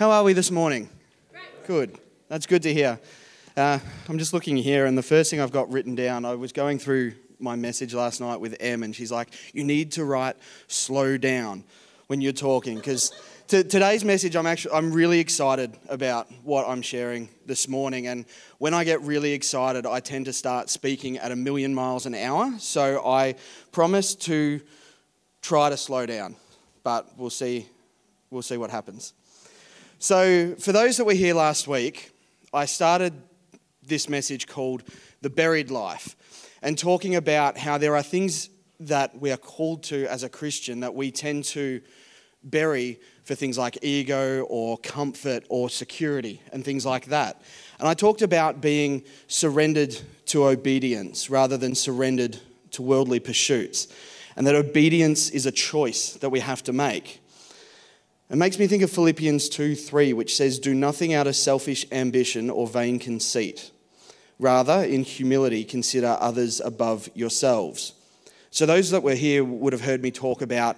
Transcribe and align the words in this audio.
How 0.00 0.10
are 0.12 0.24
we 0.24 0.32
this 0.32 0.50
morning? 0.50 0.88
Good. 1.66 1.98
That's 2.28 2.46
good 2.46 2.62
to 2.62 2.72
hear. 2.72 2.98
Uh, 3.54 3.78
I'm 4.08 4.16
just 4.16 4.32
looking 4.32 4.56
here, 4.56 4.86
and 4.86 4.96
the 4.96 5.02
first 5.02 5.30
thing 5.30 5.42
I've 5.42 5.52
got 5.52 5.70
written 5.70 5.94
down, 5.94 6.24
I 6.24 6.36
was 6.36 6.52
going 6.52 6.78
through 6.78 7.12
my 7.38 7.54
message 7.54 7.92
last 7.92 8.18
night 8.18 8.40
with 8.40 8.56
Em, 8.60 8.82
and 8.82 8.96
she's 8.96 9.12
like, 9.12 9.28
You 9.52 9.62
need 9.62 9.92
to 9.92 10.06
write 10.06 10.36
slow 10.68 11.18
down 11.18 11.64
when 12.06 12.22
you're 12.22 12.32
talking. 12.32 12.76
Because 12.76 13.12
t- 13.46 13.62
today's 13.62 14.02
message, 14.02 14.36
I'm 14.36 14.46
actually 14.46 14.72
I'm 14.72 14.90
really 14.90 15.20
excited 15.20 15.76
about 15.90 16.32
what 16.44 16.66
I'm 16.66 16.80
sharing 16.80 17.28
this 17.44 17.68
morning. 17.68 18.06
And 18.06 18.24
when 18.56 18.72
I 18.72 18.84
get 18.84 19.02
really 19.02 19.34
excited, 19.34 19.84
I 19.84 20.00
tend 20.00 20.24
to 20.24 20.32
start 20.32 20.70
speaking 20.70 21.18
at 21.18 21.30
a 21.30 21.36
million 21.36 21.74
miles 21.74 22.06
an 22.06 22.14
hour. 22.14 22.54
So 22.58 23.06
I 23.06 23.34
promise 23.70 24.14
to 24.14 24.62
try 25.42 25.68
to 25.68 25.76
slow 25.76 26.06
down, 26.06 26.36
but 26.84 27.06
we'll 27.18 27.28
see, 27.28 27.68
we'll 28.30 28.40
see 28.40 28.56
what 28.56 28.70
happens. 28.70 29.12
So, 30.02 30.54
for 30.54 30.72
those 30.72 30.96
that 30.96 31.04
were 31.04 31.12
here 31.12 31.34
last 31.34 31.68
week, 31.68 32.10
I 32.54 32.64
started 32.64 33.12
this 33.82 34.08
message 34.08 34.46
called 34.46 34.82
The 35.20 35.28
Buried 35.28 35.70
Life 35.70 36.16
and 36.62 36.78
talking 36.78 37.16
about 37.16 37.58
how 37.58 37.76
there 37.76 37.94
are 37.94 38.02
things 38.02 38.48
that 38.80 39.20
we 39.20 39.30
are 39.30 39.36
called 39.36 39.82
to 39.84 40.06
as 40.06 40.22
a 40.22 40.30
Christian 40.30 40.80
that 40.80 40.94
we 40.94 41.10
tend 41.10 41.44
to 41.44 41.82
bury 42.42 42.98
for 43.24 43.34
things 43.34 43.58
like 43.58 43.76
ego 43.82 44.44
or 44.44 44.78
comfort 44.78 45.44
or 45.50 45.68
security 45.68 46.40
and 46.50 46.64
things 46.64 46.86
like 46.86 47.04
that. 47.08 47.42
And 47.78 47.86
I 47.86 47.92
talked 47.92 48.22
about 48.22 48.62
being 48.62 49.04
surrendered 49.26 49.94
to 50.28 50.46
obedience 50.46 51.28
rather 51.28 51.58
than 51.58 51.74
surrendered 51.74 52.38
to 52.70 52.80
worldly 52.80 53.20
pursuits, 53.20 53.86
and 54.34 54.46
that 54.46 54.54
obedience 54.54 55.28
is 55.28 55.44
a 55.44 55.52
choice 55.52 56.14
that 56.14 56.30
we 56.30 56.40
have 56.40 56.62
to 56.62 56.72
make. 56.72 57.19
It 58.30 58.36
makes 58.36 58.60
me 58.60 58.68
think 58.68 58.84
of 58.84 58.92
Philippians 58.92 59.48
2 59.48 59.74
3, 59.74 60.12
which 60.12 60.36
says, 60.36 60.60
Do 60.60 60.72
nothing 60.72 61.12
out 61.12 61.26
of 61.26 61.34
selfish 61.34 61.84
ambition 61.90 62.48
or 62.48 62.68
vain 62.68 63.00
conceit. 63.00 63.72
Rather, 64.38 64.84
in 64.84 65.02
humility, 65.02 65.64
consider 65.64 66.16
others 66.20 66.60
above 66.60 67.10
yourselves. 67.12 67.92
So, 68.52 68.66
those 68.66 68.90
that 68.90 69.02
were 69.02 69.16
here 69.16 69.42
would 69.42 69.72
have 69.72 69.82
heard 69.82 70.00
me 70.00 70.12
talk 70.12 70.42
about 70.42 70.76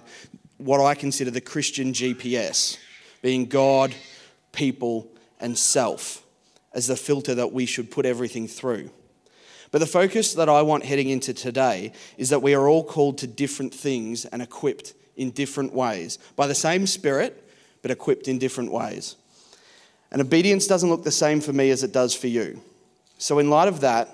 what 0.57 0.81
I 0.81 0.95
consider 0.95 1.29
the 1.29 1.41
Christian 1.41 1.93
GPS 1.93 2.79
being 3.21 3.45
God, 3.45 3.93
people, 4.51 5.07
and 5.39 5.55
self 5.55 6.25
as 6.73 6.87
the 6.87 6.95
filter 6.95 7.35
that 7.35 7.53
we 7.53 7.67
should 7.67 7.91
put 7.91 8.07
everything 8.07 8.47
through. 8.47 8.89
But 9.69 9.77
the 9.77 9.85
focus 9.85 10.33
that 10.33 10.49
I 10.49 10.63
want 10.63 10.85
heading 10.85 11.09
into 11.09 11.35
today 11.35 11.93
is 12.17 12.29
that 12.29 12.41
we 12.41 12.55
are 12.55 12.67
all 12.67 12.83
called 12.83 13.19
to 13.19 13.27
different 13.27 13.75
things 13.75 14.25
and 14.25 14.41
equipped 14.41 14.95
in 15.15 15.29
different 15.31 15.73
ways 15.73 16.17
by 16.35 16.47
the 16.47 16.55
same 16.55 16.87
Spirit 16.87 17.42
but 17.83 17.91
equipped 17.91 18.27
in 18.27 18.39
different 18.39 18.71
ways. 18.71 19.15
And 20.11 20.19
obedience 20.21 20.65
doesn't 20.65 20.89
look 20.89 21.03
the 21.03 21.11
same 21.11 21.41
for 21.41 21.53
me 21.53 21.69
as 21.69 21.83
it 21.83 21.91
does 21.91 22.15
for 22.15 22.27
you. 22.27 22.59
So, 23.19 23.37
in 23.37 23.49
light 23.49 23.67
of 23.67 23.81
that, 23.81 24.09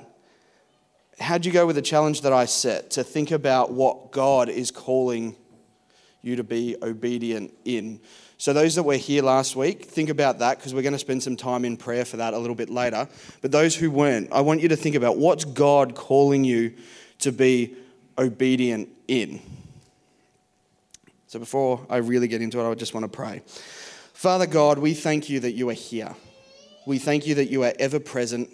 how'd 1.20 1.46
you 1.46 1.52
go 1.52 1.66
with 1.66 1.78
the 1.78 1.82
challenge 1.82 2.22
that 2.22 2.34
I 2.34 2.46
set 2.46 2.92
to 2.92 3.04
think 3.04 3.32
about 3.32 3.72
what 3.72 4.12
God 4.12 4.50
is 4.50 4.72
calling 4.72 5.36
you 6.22 6.36
to 6.36 6.44
be 6.44 6.76
obedient 6.82 7.54
in? 7.64 8.02
So, 8.38 8.54
those 8.54 8.76
that 8.76 8.84
were 8.84 8.96
here 8.96 9.22
last 9.22 9.56
week, 9.56 9.86
think 9.86 10.10
about 10.10 10.40
that 10.40 10.58
because 10.58 10.74
we're 10.74 10.82
going 10.82 10.94
to 10.94 11.00
spend 11.00 11.22
some 11.22 11.36
time 11.36 11.66
in 11.66 11.78
prayer 11.78 12.06
for 12.06 12.18
that 12.18 12.34
a 12.34 12.40
little 12.40 12.56
bit 12.56 12.70
later. 12.70 13.08
But 13.42 13.52
those 13.52 13.76
who 13.76 13.92
weren't, 13.92 14.32
I 14.32 14.42
want 14.42 14.62
you 14.62 14.70
to 14.70 14.76
think 14.76 14.96
about 14.96 15.18
what's 15.18 15.46
God 15.46 15.96
calling 15.96 16.44
you 16.44 16.74
to 17.20 17.32
be 17.32 17.76
obedient 18.18 18.90
in? 19.08 19.42
So 21.30 21.38
before 21.38 21.86
I 21.92 21.98
really 21.98 22.28
get 22.28 22.42
into 22.42 22.60
it, 22.60 22.68
I 22.68 22.74
just 22.74 22.96
want 22.96 23.04
to 23.04 23.08
pray. 23.08 23.44
Father 24.14 24.48
God, 24.48 24.80
we 24.80 24.96
thank 24.96 25.30
you 25.30 25.40
that 25.42 25.52
you 25.52 25.70
are 25.70 25.74
here. 25.74 26.16
We 26.88 26.98
thank 26.98 27.28
you 27.28 27.36
that 27.36 27.52
you 27.52 27.64
are 27.66 27.74
ever 27.78 28.00
present 28.00 28.50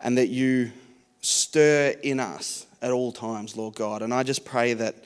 and 0.00 0.16
that 0.16 0.28
you 0.28 0.72
stir 1.20 1.94
in 2.02 2.18
us 2.18 2.64
at 2.80 2.92
all 2.92 3.12
times, 3.12 3.58
Lord 3.58 3.74
God. 3.74 4.00
And 4.00 4.14
I 4.14 4.22
just 4.22 4.46
pray 4.46 4.72
that 4.72 5.04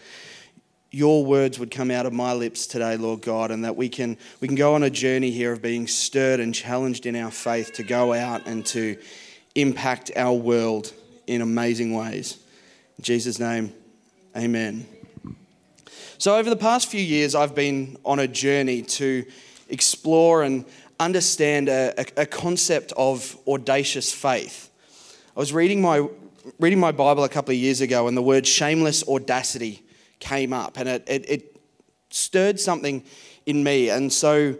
your 0.93 1.25
words 1.25 1.59
would 1.59 1.73
come 1.73 1.91
out 1.91 2.07
of 2.07 2.13
my 2.13 2.33
lips 2.35 2.69
today, 2.69 2.97
Lord 2.97 3.21
God, 3.21 3.51
and 3.51 3.65
that 3.65 3.75
we 3.75 3.89
can, 3.89 4.17
we 4.41 4.47
can 4.47 4.57
go 4.57 4.77
on 4.77 4.85
a 4.85 4.91
journey 4.91 5.33
here 5.33 5.51
of 5.51 5.61
being 5.61 5.89
stirred 5.89 6.39
and 6.39 6.55
challenged 6.55 7.05
in 7.05 7.17
our 7.17 7.33
faith 7.33 7.73
to 7.73 7.83
go 7.83 8.13
out 8.13 8.47
and 8.47 8.65
to 8.67 8.97
impact 9.57 10.13
our 10.15 10.35
world 10.35 10.93
in 11.27 11.41
amazing 11.41 11.95
ways. 11.95 12.39
In 12.99 13.03
Jesus' 13.03 13.41
name, 13.41 13.73
amen. 14.37 14.87
So, 16.19 16.35
over 16.35 16.49
the 16.49 16.57
past 16.57 16.91
few 16.91 17.01
years, 17.01 17.35
I've 17.35 17.55
been 17.55 17.99
on 18.03 18.21
a 18.21 18.27
journey 18.27 18.81
to 18.81 19.27
explore 19.69 20.45
and 20.45 20.65
understand 20.99 21.69
a, 21.69 21.93
a, 21.99 22.23
a, 22.23 22.27
concept 22.27 22.95
of 22.97 23.37
audacious 23.47 24.15
faith. 24.15 24.71
I 25.37 25.41
was 25.41 25.53
reading 25.53 25.83
my, 25.83 26.09
reading 26.59 26.81
my 26.81 26.91
Bible 26.91 27.23
a 27.25 27.29
couple 27.29 27.53
of 27.53 27.59
years 27.59 27.83
ago, 27.83 28.09
and 28.09 28.17
the 28.17 28.23
word 28.23 28.47
shameless 28.47 29.07
audacity 29.07 29.83
came 30.19 30.55
up, 30.55 30.79
and 30.79 30.89
it, 30.89 31.05
it, 31.07 31.31
it 31.31 31.57
stirred 32.09 32.59
something 32.59 33.05
in 33.45 33.63
me. 33.63 33.91
And 33.91 34.11
so, 34.11 34.57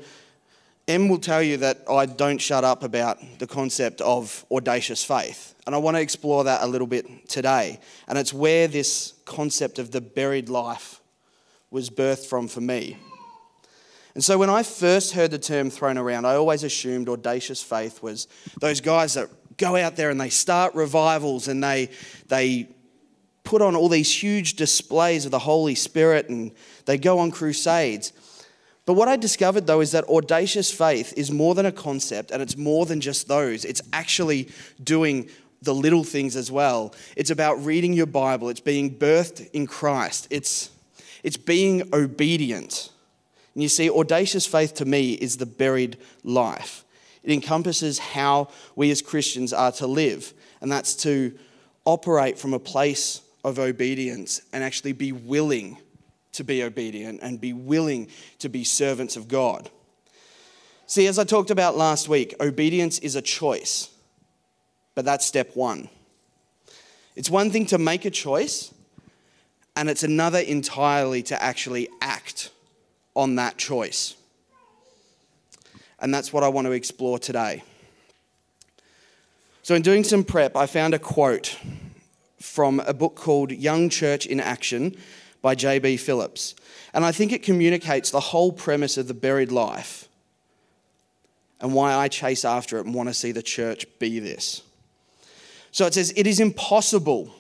Em 0.87 1.09
will 1.09 1.19
tell 1.19 1.43
you 1.43 1.57
that 1.57 1.85
I 1.89 2.05
don't 2.05 2.39
shut 2.39 2.65
up 2.65 2.83
about 2.83 3.19
the 3.39 3.47
concept 3.47 4.03
of 4.03 4.45
audacious 4.53 5.03
faith. 5.03 5.55
And 5.65 5.75
I 5.75 5.79
want 5.79 5.97
to 5.97 6.03
explore 6.03 6.45
that 6.45 6.63
a 6.63 6.67
little 6.67 6.87
bit 6.87 7.31
today. 7.31 7.81
And 8.09 8.19
it's 8.19 8.35
where 8.35 8.69
this 8.69 9.15
concept 9.25 9.79
of 9.79 9.91
the 9.91 10.03
buried 10.03 10.51
life 10.51 11.01
was 11.71 11.91
birthed 11.91 12.27
from 12.27 12.49
for 12.49 12.61
me. 12.61 12.97
And 14.15 14.25
so 14.25 14.39
when 14.39 14.49
I 14.49 14.63
first 14.63 15.13
heard 15.13 15.31
the 15.31 15.39
term 15.39 15.69
thrown 15.69 15.99
around, 15.99 16.25
I 16.25 16.37
always 16.37 16.65
assumed 16.65 17.09
audacious 17.09 17.63
faith 17.63 18.03
was 18.03 18.29
those 18.61 18.81
guys 18.81 19.15
that 19.15 19.29
go 19.59 19.77
out 19.77 19.97
there 19.97 20.09
and 20.09 20.21
they 20.21 20.31
start 20.31 20.75
revivals 20.75 21.49
and 21.49 21.63
they, 21.63 21.91
they 22.29 22.69
put 23.45 23.61
on 23.61 23.77
all 23.77 23.89
these 23.89 24.11
huge 24.11 24.55
displays 24.55 25.25
of 25.25 25.31
the 25.31 25.39
Holy 25.39 25.75
Spirit 25.75 26.29
and 26.29 26.53
they 26.87 26.97
go 26.97 27.19
on 27.19 27.31
crusades. 27.31 28.13
But 28.87 28.95
what 28.95 29.09
I 29.09 29.17
discovered 29.17 29.67
though 29.67 29.81
is 29.81 29.93
that 29.93 30.05
audacious 30.05 30.71
faith 30.71 31.13
is 31.17 31.31
more 31.31 31.55
than 31.55 31.67
a 31.67 31.73
concept 31.73 32.31
and 32.31 32.41
it's 32.41 32.57
more 32.57 32.87
than 32.87 33.01
just 33.01 33.29
those. 33.29 33.65
It's 33.65 33.83
actually 33.93 34.49
doing 34.83 35.29
the 35.61 35.75
little 35.75 36.05
things 36.05 36.37
as 36.37 36.51
well. 36.51 36.95
It's 37.17 37.31
about 37.31 37.63
reading 37.65 37.93
your 37.93 38.07
Bible, 38.07 38.49
it's 38.49 38.61
being 38.61 38.97
birthed 38.97 39.51
in 39.53 39.67
Christ. 39.67 40.29
It's 40.31 40.71
it's 41.27 41.37
being 41.37 41.93
obedient. 41.93 42.91
And 43.55 43.63
you 43.65 43.69
see, 43.69 43.91
audacious 43.91 44.47
faith 44.47 44.75
to 44.75 44.85
me 44.85 45.15
is 45.15 45.39
the 45.39 45.45
buried 45.45 45.99
life. 46.23 46.85
It 47.25 47.33
encompasses 47.33 47.99
how 47.99 48.49
we 48.77 48.93
as 48.93 49.03
Christians 49.03 49.53
are 49.53 49.73
to 49.73 49.89
live, 49.89 50.33
and 50.61 50.71
that's 50.71 50.95
to 51.03 51.37
operate 51.85 52.39
from 52.39 52.55
a 52.55 52.61
place 52.61 53.23
of 53.43 53.59
obedience 53.59 54.41
and 54.53 54.63
actually 54.63 54.93
be 54.93 55.11
willing 55.11 55.79
to 56.31 56.45
be 56.45 56.63
obedient 56.63 57.19
and 57.23 57.41
be 57.41 57.53
willing 57.53 58.09
to 58.39 58.49
be 58.49 58.63
servants 58.63 59.17
of 59.17 59.27
God. 59.27 59.69
See, 60.87 61.09
as 61.09 61.19
I 61.19 61.25
talked 61.25 61.51
about 61.51 61.77
last 61.77 62.09
week, 62.09 62.37
obedience 62.39 63.01
is 63.01 63.17
a 63.17 63.23
choice, 63.23 63.91
but 64.95 65.05
that's 65.05 65.27
step 65.27 65.57
one. 65.57 65.89
It's 67.17 67.31
one 67.31 67.51
thing 67.51 67.67
to 67.67 67.79
make 67.79 68.05
a 68.05 68.11
choice, 68.11 68.73
and 69.77 69.91
it's 69.91 70.03
another 70.03 70.39
entirely 70.39 71.23
to 71.25 71.41
actually 71.41 71.89
act 72.01 72.51
on 73.15 73.37
that 73.37 73.59
choice. 73.59 74.17
And 76.01 76.13
that's 76.13 76.33
what 76.33 76.43
I 76.43 76.49
want 76.49 76.67
to 76.67 76.73
explore 76.73 77.19
today. 77.19 77.63
So, 79.63 79.75
in 79.75 79.83
doing 79.83 80.05
some 80.05 80.25
prep, 80.25 80.57
I 80.57 80.67
found 80.67 80.95
a 80.95 80.99
quote 80.99 81.59
from 82.41 82.81
a 82.81 82.95
book 82.95 83.17
called 83.17 83.51
Young 83.51 83.89
Church 83.89 84.27
in 84.27 84.41
Action 84.41 84.97
by 85.43 85.55
J.B. 85.55 85.97
Phillips. 85.99 86.55
And 86.95 87.05
I 87.05 87.13
think 87.13 87.33
it 87.33 87.43
communicates 87.43 88.11
the 88.11 88.21
whole 88.21 88.53
premise 88.53 88.97
of 88.97 89.09
the 89.09 89.15
buried 89.15 89.53
life 89.53 90.09
and 91.61 91.75
why 91.75 91.95
I 91.95 92.09
chase 92.09 92.45
after 92.45 92.79
it 92.79 92.87
and 92.87 92.95
want 92.95 93.09
to 93.09 93.15
see 93.15 93.33
the 93.33 93.43
church 93.43 93.87
be 93.99 94.19
this. 94.19 94.63
So 95.73 95.87
it 95.87 95.95
says, 95.95 96.13
It 96.17 96.27
is 96.27 96.41
impossible 96.41 97.35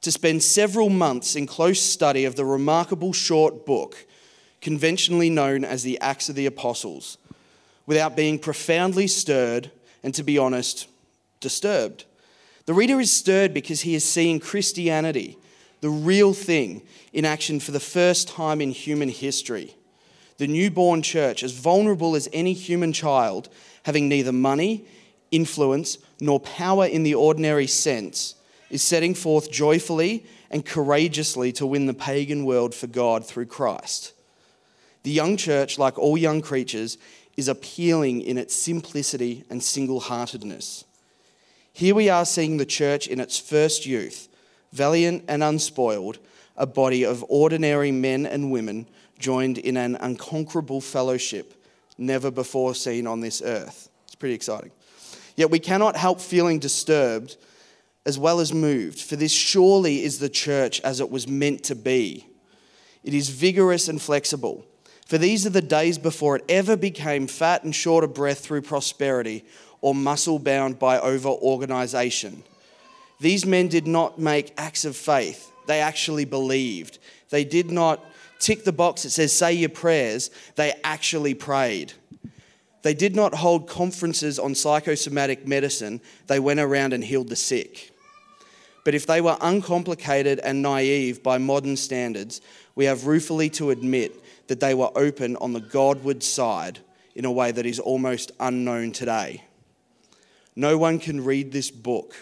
to 0.00 0.12
spend 0.12 0.42
several 0.42 0.88
months 0.88 1.34
in 1.34 1.46
close 1.46 1.80
study 1.80 2.24
of 2.24 2.36
the 2.36 2.44
remarkable 2.44 3.12
short 3.12 3.66
book, 3.66 4.06
conventionally 4.60 5.30
known 5.30 5.64
as 5.64 5.82
the 5.82 6.00
Acts 6.00 6.28
of 6.28 6.34
the 6.34 6.46
Apostles, 6.46 7.18
without 7.86 8.16
being 8.16 8.38
profoundly 8.38 9.06
stirred 9.06 9.70
and, 10.02 10.14
to 10.14 10.22
be 10.22 10.38
honest, 10.38 10.88
disturbed. 11.40 12.04
The 12.66 12.74
reader 12.74 13.00
is 13.00 13.12
stirred 13.12 13.54
because 13.54 13.80
he 13.80 13.94
is 13.94 14.04
seeing 14.04 14.40
Christianity, 14.40 15.38
the 15.80 15.90
real 15.90 16.34
thing, 16.34 16.82
in 17.12 17.24
action 17.24 17.60
for 17.60 17.72
the 17.72 17.80
first 17.80 18.28
time 18.28 18.60
in 18.60 18.70
human 18.70 19.08
history. 19.08 19.74
The 20.36 20.46
newborn 20.46 21.02
church, 21.02 21.42
as 21.42 21.52
vulnerable 21.52 22.14
as 22.14 22.28
any 22.32 22.52
human 22.52 22.92
child, 22.92 23.48
having 23.84 24.08
neither 24.08 24.32
money, 24.32 24.84
influence, 25.30 25.98
nor 26.20 26.38
power 26.40 26.86
in 26.86 27.02
the 27.02 27.14
ordinary 27.14 27.66
sense 27.66 28.34
is 28.70 28.82
setting 28.82 29.14
forth 29.14 29.50
joyfully 29.50 30.26
and 30.50 30.64
courageously 30.64 31.52
to 31.52 31.66
win 31.66 31.86
the 31.86 31.94
pagan 31.94 32.44
world 32.44 32.74
for 32.74 32.86
God 32.86 33.24
through 33.24 33.46
Christ. 33.46 34.12
The 35.02 35.10
young 35.10 35.36
church, 35.36 35.78
like 35.78 35.98
all 35.98 36.18
young 36.18 36.40
creatures, 36.40 36.98
is 37.36 37.48
appealing 37.48 38.20
in 38.20 38.36
its 38.36 38.54
simplicity 38.54 39.44
and 39.48 39.62
single 39.62 40.00
heartedness. 40.00 40.84
Here 41.72 41.94
we 41.94 42.08
are 42.08 42.24
seeing 42.24 42.56
the 42.56 42.66
church 42.66 43.06
in 43.06 43.20
its 43.20 43.38
first 43.38 43.86
youth, 43.86 44.28
valiant 44.72 45.24
and 45.28 45.42
unspoiled, 45.42 46.18
a 46.56 46.66
body 46.66 47.04
of 47.04 47.24
ordinary 47.28 47.92
men 47.92 48.26
and 48.26 48.50
women 48.50 48.86
joined 49.18 49.58
in 49.58 49.76
an 49.76 49.96
unconquerable 49.96 50.80
fellowship 50.80 51.54
never 51.96 52.30
before 52.30 52.74
seen 52.74 53.06
on 53.06 53.20
this 53.20 53.40
earth. 53.42 53.88
It's 54.06 54.16
pretty 54.16 54.34
exciting. 54.34 54.72
Yet 55.36 55.50
we 55.50 55.60
cannot 55.60 55.96
help 55.96 56.20
feeling 56.20 56.58
disturbed 56.58 57.36
as 58.08 58.18
well 58.18 58.40
as 58.40 58.54
moved, 58.54 58.98
for 58.98 59.16
this 59.16 59.30
surely 59.30 60.02
is 60.02 60.18
the 60.18 60.30
church 60.30 60.80
as 60.80 60.98
it 60.98 61.10
was 61.10 61.28
meant 61.28 61.62
to 61.62 61.74
be. 61.74 62.26
It 63.04 63.12
is 63.12 63.28
vigorous 63.28 63.86
and 63.86 64.00
flexible. 64.00 64.64
For 65.06 65.18
these 65.18 65.44
are 65.44 65.50
the 65.50 65.60
days 65.60 65.98
before 65.98 66.36
it 66.36 66.44
ever 66.48 66.74
became 66.74 67.26
fat 67.26 67.64
and 67.64 67.74
short 67.74 68.04
of 68.04 68.14
breath 68.14 68.38
through 68.38 68.62
prosperity 68.62 69.44
or 69.82 69.94
muscle 69.94 70.38
bound 70.38 70.78
by 70.78 70.98
over 70.98 71.28
organization. 71.28 72.44
These 73.20 73.44
men 73.44 73.68
did 73.68 73.86
not 73.86 74.18
make 74.18 74.54
acts 74.56 74.86
of 74.86 74.96
faith, 74.96 75.52
they 75.66 75.80
actually 75.80 76.24
believed. 76.24 76.98
They 77.28 77.44
did 77.44 77.70
not 77.70 78.02
tick 78.38 78.64
the 78.64 78.72
box 78.72 79.02
that 79.02 79.10
says, 79.10 79.36
say 79.36 79.52
your 79.52 79.68
prayers, 79.68 80.30
they 80.56 80.72
actually 80.82 81.34
prayed. 81.34 81.92
They 82.80 82.94
did 82.94 83.14
not 83.14 83.34
hold 83.34 83.68
conferences 83.68 84.38
on 84.38 84.54
psychosomatic 84.54 85.46
medicine, 85.46 86.00
they 86.26 86.40
went 86.40 86.58
around 86.58 86.94
and 86.94 87.04
healed 87.04 87.28
the 87.28 87.36
sick. 87.36 87.92
But 88.84 88.94
if 88.94 89.06
they 89.06 89.20
were 89.20 89.36
uncomplicated 89.40 90.38
and 90.40 90.62
naive 90.62 91.22
by 91.22 91.38
modern 91.38 91.76
standards, 91.76 92.40
we 92.74 92.86
have 92.86 93.06
ruefully 93.06 93.50
to 93.50 93.70
admit 93.70 94.14
that 94.48 94.60
they 94.60 94.74
were 94.74 94.90
open 94.94 95.36
on 95.36 95.52
the 95.52 95.60
Godward 95.60 96.22
side 96.22 96.78
in 97.14 97.24
a 97.24 97.32
way 97.32 97.52
that 97.52 97.66
is 97.66 97.80
almost 97.80 98.32
unknown 98.40 98.92
today. 98.92 99.44
No 100.56 100.78
one 100.78 100.98
can 100.98 101.24
read 101.24 101.52
this 101.52 101.70
book 101.70 102.14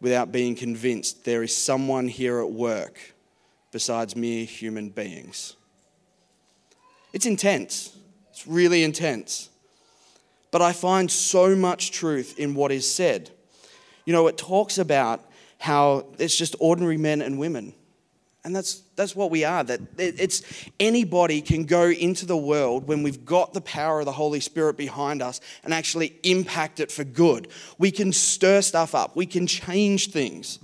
without 0.00 0.32
being 0.32 0.54
convinced 0.54 1.24
there 1.24 1.42
is 1.42 1.56
someone 1.56 2.08
here 2.08 2.40
at 2.40 2.50
work 2.50 3.14
besides 3.72 4.14
mere 4.14 4.44
human 4.44 4.88
beings. 4.88 5.56
It's 7.12 7.26
intense, 7.26 7.96
it's 8.30 8.46
really 8.46 8.84
intense. 8.84 9.48
But 10.50 10.62
I 10.62 10.72
find 10.72 11.10
so 11.10 11.56
much 11.56 11.90
truth 11.90 12.38
in 12.38 12.54
what 12.54 12.72
is 12.72 12.90
said. 12.90 13.30
You 14.04 14.12
know, 14.12 14.26
it 14.26 14.38
talks 14.38 14.78
about 14.78 15.24
how 15.58 16.06
it's 16.18 16.36
just 16.36 16.54
ordinary 16.60 16.96
men 16.96 17.22
and 17.22 17.38
women. 17.38 17.72
And 18.44 18.54
that's, 18.54 18.82
that's 18.94 19.16
what 19.16 19.32
we 19.32 19.42
are. 19.44 19.64
That 19.64 19.80
it's 19.98 20.42
anybody 20.78 21.40
can 21.40 21.64
go 21.64 21.88
into 21.88 22.26
the 22.26 22.36
world 22.36 22.86
when 22.86 23.02
we've 23.02 23.24
got 23.24 23.52
the 23.52 23.60
power 23.60 23.98
of 23.98 24.04
the 24.04 24.12
Holy 24.12 24.38
Spirit 24.38 24.76
behind 24.76 25.20
us 25.20 25.40
and 25.64 25.74
actually 25.74 26.14
impact 26.22 26.78
it 26.78 26.92
for 26.92 27.02
good. 27.02 27.48
We 27.76 27.90
can 27.90 28.12
stir 28.12 28.62
stuff 28.62 28.94
up. 28.94 29.16
We 29.16 29.26
can 29.26 29.48
change 29.48 30.12
things. 30.12 30.60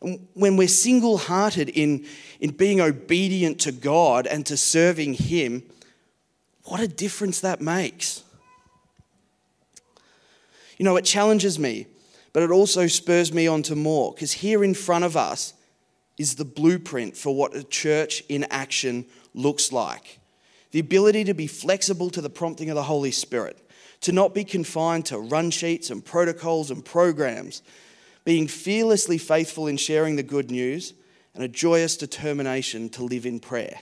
When 0.00 0.56
we're 0.56 0.68
single-hearted 0.68 1.68
in, 1.68 2.06
in 2.40 2.52
being 2.52 2.80
obedient 2.80 3.60
to 3.60 3.72
God 3.72 4.26
and 4.26 4.46
to 4.46 4.56
serving 4.56 5.14
Him, 5.14 5.64
what 6.64 6.80
a 6.80 6.88
difference 6.88 7.40
that 7.40 7.60
makes. 7.60 8.22
You 10.78 10.86
know, 10.86 10.96
it 10.96 11.04
challenges 11.04 11.58
me 11.58 11.88
but 12.32 12.42
it 12.42 12.50
also 12.50 12.86
spurs 12.86 13.32
me 13.32 13.46
on 13.46 13.62
to 13.64 13.76
more 13.76 14.12
because 14.12 14.32
here 14.32 14.62
in 14.62 14.74
front 14.74 15.04
of 15.04 15.16
us 15.16 15.54
is 16.18 16.34
the 16.34 16.44
blueprint 16.44 17.16
for 17.16 17.34
what 17.34 17.56
a 17.56 17.62
church 17.62 18.22
in 18.28 18.44
action 18.50 19.06
looks 19.34 19.72
like. 19.72 20.18
The 20.72 20.80
ability 20.80 21.24
to 21.24 21.34
be 21.34 21.46
flexible 21.46 22.10
to 22.10 22.20
the 22.20 22.28
prompting 22.28 22.68
of 22.68 22.76
the 22.76 22.82
Holy 22.82 23.12
Spirit, 23.12 23.56
to 24.02 24.12
not 24.12 24.34
be 24.34 24.44
confined 24.44 25.06
to 25.06 25.18
run 25.18 25.50
sheets 25.50 25.90
and 25.90 26.04
protocols 26.04 26.70
and 26.70 26.84
programs, 26.84 27.62
being 28.24 28.46
fearlessly 28.46 29.16
faithful 29.16 29.66
in 29.66 29.76
sharing 29.76 30.16
the 30.16 30.22
good 30.22 30.50
news, 30.50 30.92
and 31.34 31.44
a 31.44 31.48
joyous 31.48 31.96
determination 31.96 32.88
to 32.90 33.04
live 33.04 33.24
in 33.24 33.38
prayer. 33.38 33.80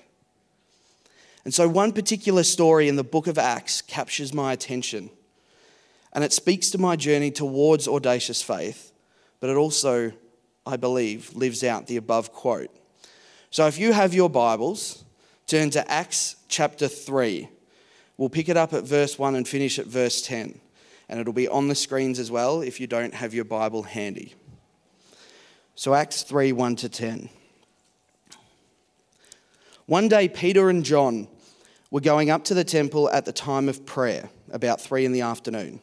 And 1.44 1.54
so, 1.54 1.69
one 1.69 1.93
particular 1.93 2.43
story 2.43 2.88
in 2.88 2.96
the 2.96 3.04
book 3.04 3.26
of 3.26 3.38
Acts 3.38 3.81
captures 3.81 4.34
my 4.34 4.52
attention. 4.52 5.10
And 6.16 6.24
it 6.24 6.32
speaks 6.32 6.70
to 6.70 6.78
my 6.78 6.96
journey 6.96 7.30
towards 7.30 7.86
audacious 7.86 8.40
faith, 8.40 8.90
but 9.38 9.50
it 9.50 9.56
also, 9.56 10.12
I 10.64 10.78
believe, 10.78 11.34
lives 11.34 11.62
out 11.62 11.88
the 11.88 11.98
above 11.98 12.32
quote. 12.32 12.74
So 13.50 13.66
if 13.66 13.78
you 13.78 13.92
have 13.92 14.14
your 14.14 14.30
Bibles, 14.30 15.04
turn 15.46 15.68
to 15.70 15.92
Acts 15.92 16.36
chapter 16.48 16.88
3. 16.88 17.50
We'll 18.16 18.30
pick 18.30 18.48
it 18.48 18.56
up 18.56 18.72
at 18.72 18.84
verse 18.84 19.18
1 19.18 19.34
and 19.34 19.46
finish 19.46 19.78
at 19.78 19.84
verse 19.84 20.22
10. 20.22 20.58
And 21.10 21.20
it'll 21.20 21.34
be 21.34 21.48
on 21.48 21.68
the 21.68 21.74
screens 21.74 22.19
as 22.19 22.30
well 22.30 22.62
if 22.62 22.80
you 22.80 22.86
don't 22.86 23.12
have 23.12 23.34
your 23.34 23.44
Bible 23.44 23.82
handy. 23.82 24.34
So, 25.74 25.92
Acts 25.92 26.22
3 26.22 26.50
1 26.50 26.76
to 26.76 26.88
10. 26.88 27.28
One 29.84 30.08
day, 30.08 30.30
Peter 30.30 30.70
and 30.70 30.82
John 30.82 31.28
were 31.90 32.00
going 32.00 32.30
up 32.30 32.44
to 32.44 32.54
the 32.54 32.64
temple 32.64 33.10
at 33.10 33.26
the 33.26 33.32
time 33.34 33.69
of 33.69 33.84
prayer, 33.84 34.30
about 34.50 34.80
3 34.80 35.04
in 35.04 35.12
the 35.12 35.20
afternoon. 35.20 35.82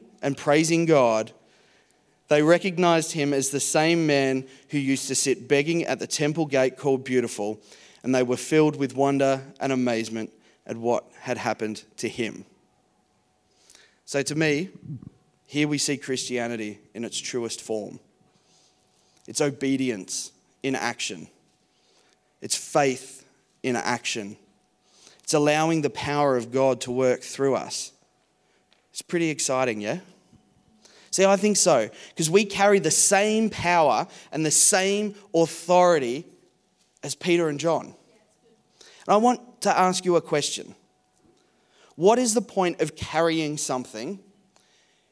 and 0.21 0.37
praising 0.37 0.85
God, 0.85 1.31
they 2.27 2.41
recognized 2.41 3.11
him 3.11 3.33
as 3.33 3.49
the 3.49 3.59
same 3.59 4.07
man 4.07 4.47
who 4.69 4.77
used 4.77 5.07
to 5.07 5.15
sit 5.15 5.47
begging 5.47 5.83
at 5.83 5.99
the 5.99 6.07
temple 6.07 6.45
gate 6.45 6.77
called 6.77 7.03
Beautiful, 7.03 7.59
and 8.03 8.15
they 8.15 8.23
were 8.23 8.37
filled 8.37 8.75
with 8.75 8.95
wonder 8.95 9.41
and 9.59 9.71
amazement 9.71 10.31
at 10.65 10.77
what 10.77 11.05
had 11.19 11.37
happened 11.37 11.83
to 11.97 12.07
him. 12.07 12.45
So, 14.05 14.21
to 14.23 14.35
me, 14.35 14.69
here 15.47 15.67
we 15.67 15.77
see 15.77 15.97
Christianity 15.97 16.79
in 16.93 17.03
its 17.03 17.19
truest 17.19 17.61
form 17.61 17.99
it's 19.27 19.41
obedience 19.41 20.31
in 20.63 20.75
action, 20.75 21.27
it's 22.41 22.55
faith 22.55 23.25
in 23.63 23.75
action. 23.75 24.37
It's 25.23 25.33
allowing 25.33 25.81
the 25.81 25.89
power 25.89 26.35
of 26.35 26.51
God 26.51 26.81
to 26.81 26.91
work 26.91 27.21
through 27.21 27.55
us. 27.55 27.93
It's 28.91 29.01
pretty 29.01 29.29
exciting, 29.29 29.81
yeah? 29.81 29.99
See, 31.11 31.25
I 31.25 31.35
think 31.35 31.57
so, 31.57 31.89
because 32.09 32.29
we 32.29 32.45
carry 32.45 32.79
the 32.79 32.91
same 32.91 33.49
power 33.49 34.07
and 34.31 34.45
the 34.45 34.51
same 34.51 35.15
authority 35.33 36.25
as 37.03 37.15
Peter 37.15 37.49
and 37.49 37.59
John. 37.59 37.87
And 39.05 39.13
I 39.13 39.17
want 39.17 39.61
to 39.61 39.77
ask 39.77 40.05
you 40.05 40.15
a 40.15 40.21
question 40.21 40.73
What 41.95 42.17
is 42.17 42.33
the 42.33 42.41
point 42.41 42.81
of 42.81 42.95
carrying 42.95 43.57
something 43.57 44.19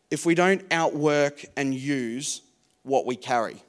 if 0.10 0.26
we 0.26 0.36
don't 0.36 0.62
outwork 0.72 1.44
and 1.58 1.74
use 1.74 2.42
what 2.84 3.06
we 3.06 3.16
carry? 3.16 3.62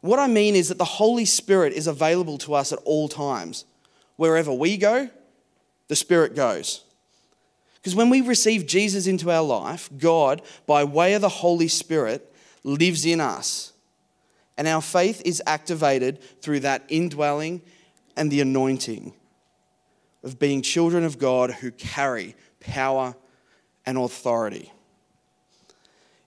What 0.00 0.18
I 0.18 0.28
mean 0.28 0.54
is 0.54 0.68
that 0.68 0.78
the 0.78 0.84
Holy 0.84 1.24
Spirit 1.24 1.72
is 1.72 1.86
available 1.86 2.38
to 2.38 2.54
us 2.54 2.72
at 2.72 2.78
all 2.84 3.08
times. 3.08 3.64
Wherever 4.16 4.52
we 4.52 4.76
go, 4.76 5.10
the 5.88 5.96
Spirit 5.96 6.34
goes. 6.34 6.84
Because 7.80 7.94
when 7.94 8.10
we 8.10 8.20
receive 8.20 8.66
Jesus 8.66 9.06
into 9.06 9.30
our 9.30 9.42
life, 9.42 9.88
God, 9.96 10.42
by 10.66 10.84
way 10.84 11.14
of 11.14 11.22
the 11.22 11.28
Holy 11.28 11.68
Spirit, 11.68 12.32
lives 12.62 13.06
in 13.06 13.20
us. 13.20 13.72
And 14.56 14.68
our 14.68 14.82
faith 14.82 15.22
is 15.24 15.42
activated 15.46 16.22
through 16.42 16.60
that 16.60 16.84
indwelling 16.88 17.62
and 18.16 18.30
the 18.30 18.42
anointing 18.42 19.14
of 20.22 20.38
being 20.38 20.60
children 20.60 21.04
of 21.04 21.18
God 21.18 21.50
who 21.50 21.70
carry 21.70 22.36
power 22.60 23.14
and 23.86 23.96
authority. 23.96 24.70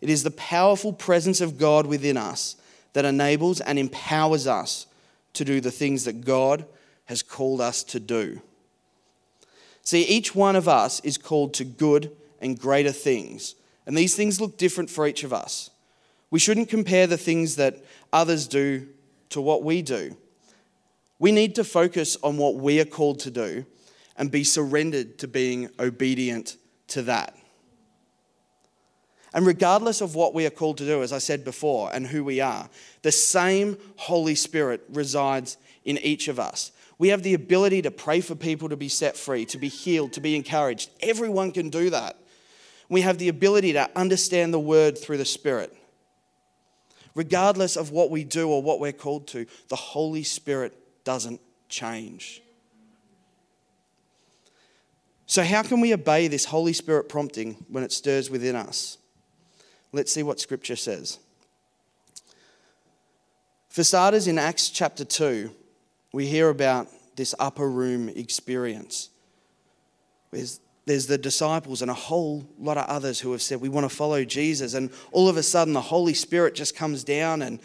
It 0.01 0.10
is 0.10 0.24
the 0.24 0.31
powerful 0.31 0.91
presence 0.91 1.39
of 1.39 1.60
God 1.60 1.86
within 1.86 2.17
us 2.17 2.55
that 2.93 3.05
enables 3.05 3.62
and 3.62 3.77
empowers 3.77 4.48
us 4.48 4.88
to 5.33 5.45
do 5.45 5.62
the 5.62 5.72
things 5.72 6.05
that 6.05 6.25
God 6.25 6.65
has 7.05 7.22
called 7.22 7.62
us 7.62 7.83
to 7.83 8.00
do. 8.00 8.41
See, 9.84 10.04
each 10.04 10.34
one 10.34 10.56
of 10.56 10.68
us 10.68 11.00
is 11.02 11.18
called 11.18 11.54
to 11.56 11.66
good 11.66 12.12
and 12.42 12.60
greater 12.60 12.92
things, 12.92 13.56
and 13.86 13.98
these 13.98 14.16
things 14.16 14.40
look 14.40 14.58
different 14.58 14.90
for 14.90 15.06
each 15.06 15.24
of 15.24 15.34
us. 15.34 15.70
We 16.32 16.40
shouldn't 16.40 16.70
compare 16.70 17.06
the 17.06 17.18
things 17.18 17.58
that 17.58 17.84
others 18.12 18.48
do 18.48 18.88
to 19.30 19.42
what 19.42 19.63
we 19.63 19.82
do. 19.82 20.18
We 21.20 21.32
need 21.32 21.56
to 21.56 21.63
focus 21.63 22.18
on 22.24 22.38
what 22.38 22.56
we 22.56 22.80
are 22.80 22.86
called 22.86 23.20
to 23.20 23.32
do 23.32 23.66
and 24.18 24.32
be 24.32 24.44
surrendered 24.44 25.20
to 25.20 25.28
being 25.28 25.70
obedient 25.80 26.58
to 26.88 27.02
that. 27.04 27.36
And 29.34 29.46
regardless 29.46 30.02
of 30.02 30.16
what 30.16 30.34
we 30.34 30.46
are 30.46 30.52
called 30.52 30.78
to 30.78 30.86
do, 30.86 31.02
as 31.02 31.12
I 31.12 31.18
said 31.18 31.44
before, 31.44 31.90
and 31.92 32.06
who 32.06 32.24
we 32.24 32.40
are, 32.40 32.70
the 33.02 33.12
same 33.12 33.78
Holy 33.96 34.36
Spirit 34.36 34.84
resides 34.90 35.58
in 35.86 35.98
each 36.00 36.28
of 36.28 36.40
us. 36.40 36.72
We 37.03 37.10
have 37.10 37.22
the 37.22 37.33
ability 37.33 37.81
to 37.81 37.91
pray 37.91 38.22
for 38.22 38.33
people 38.33 38.69
to 38.69 38.77
be 38.77 38.88
set 38.88 39.17
free, 39.17 39.43
to 39.48 39.57
be 39.57 39.67
healed, 39.67 40.13
to 40.13 40.22
be 40.22 40.38
encouraged. 40.38 40.89
Everyone 41.01 41.51
can 41.51 41.69
do 41.69 41.89
that. 41.89 42.17
We 42.88 43.01
have 43.01 43.17
the 43.17 43.27
ability 43.27 43.74
to 43.74 43.89
understand 43.93 44.53
the 44.53 44.60
word 44.62 44.98
through 44.98 45.17
the 45.17 45.25
Spirit. 45.25 45.75
Regardless 47.13 47.75
of 47.75 47.91
what 47.91 48.10
we 48.10 48.24
do 48.24 48.48
or 48.48 48.63
what 48.63 48.79
we're 48.79 48.93
called 48.93 49.27
to, 49.27 49.45
the 49.67 49.75
Holy 49.75 50.24
Spirit 50.24 50.77
doesn't 51.03 51.41
change. 51.67 52.41
So, 55.25 55.43
how 55.43 55.62
can 55.62 55.81
we 55.81 55.93
obey 55.93 56.29
this 56.29 56.45
Holy 56.45 56.72
Spirit 56.72 57.10
prompting 57.10 57.65
when 57.67 57.83
it 57.83 57.91
stirs 57.91 58.29
within 58.29 58.55
us? 58.55 58.98
Let's 59.91 60.13
see 60.13 60.24
what 60.24 60.39
Scripture 60.39 60.77
says. 60.77 61.19
For 63.67 63.83
starters, 63.83 64.25
in 64.25 64.39
Acts 64.39 64.69
chapter 64.69 65.03
2, 65.03 65.53
we 66.13 66.27
hear 66.27 66.50
about 66.50 66.88
this 67.15 67.36
upper 67.39 67.70
room 67.70 68.08
experience. 68.08 69.10
There's, 70.32 70.60
there's 70.86 71.08
the 71.08 71.17
disciples 71.17 71.82
and 71.82 71.91
a 71.91 71.96
whole 71.96 72.48
lot 72.60 72.77
of 72.77 72.86
others 72.86 73.20
who 73.20 73.32
have 73.32 73.41
said, 73.41 73.60
We 73.60 73.70
want 73.70 73.89
to 73.89 73.96
follow 73.96 74.24
Jesus. 74.24 74.75
And 74.75 74.91
all 75.12 75.27
of 75.27 75.38
a 75.38 75.43
sudden, 75.43 75.74
the 75.74 75.82
Holy 75.82 76.13
Spirit 76.13 76.55
just 76.55 76.75
comes 76.75 77.03
down 77.03 77.41
and, 77.41 77.60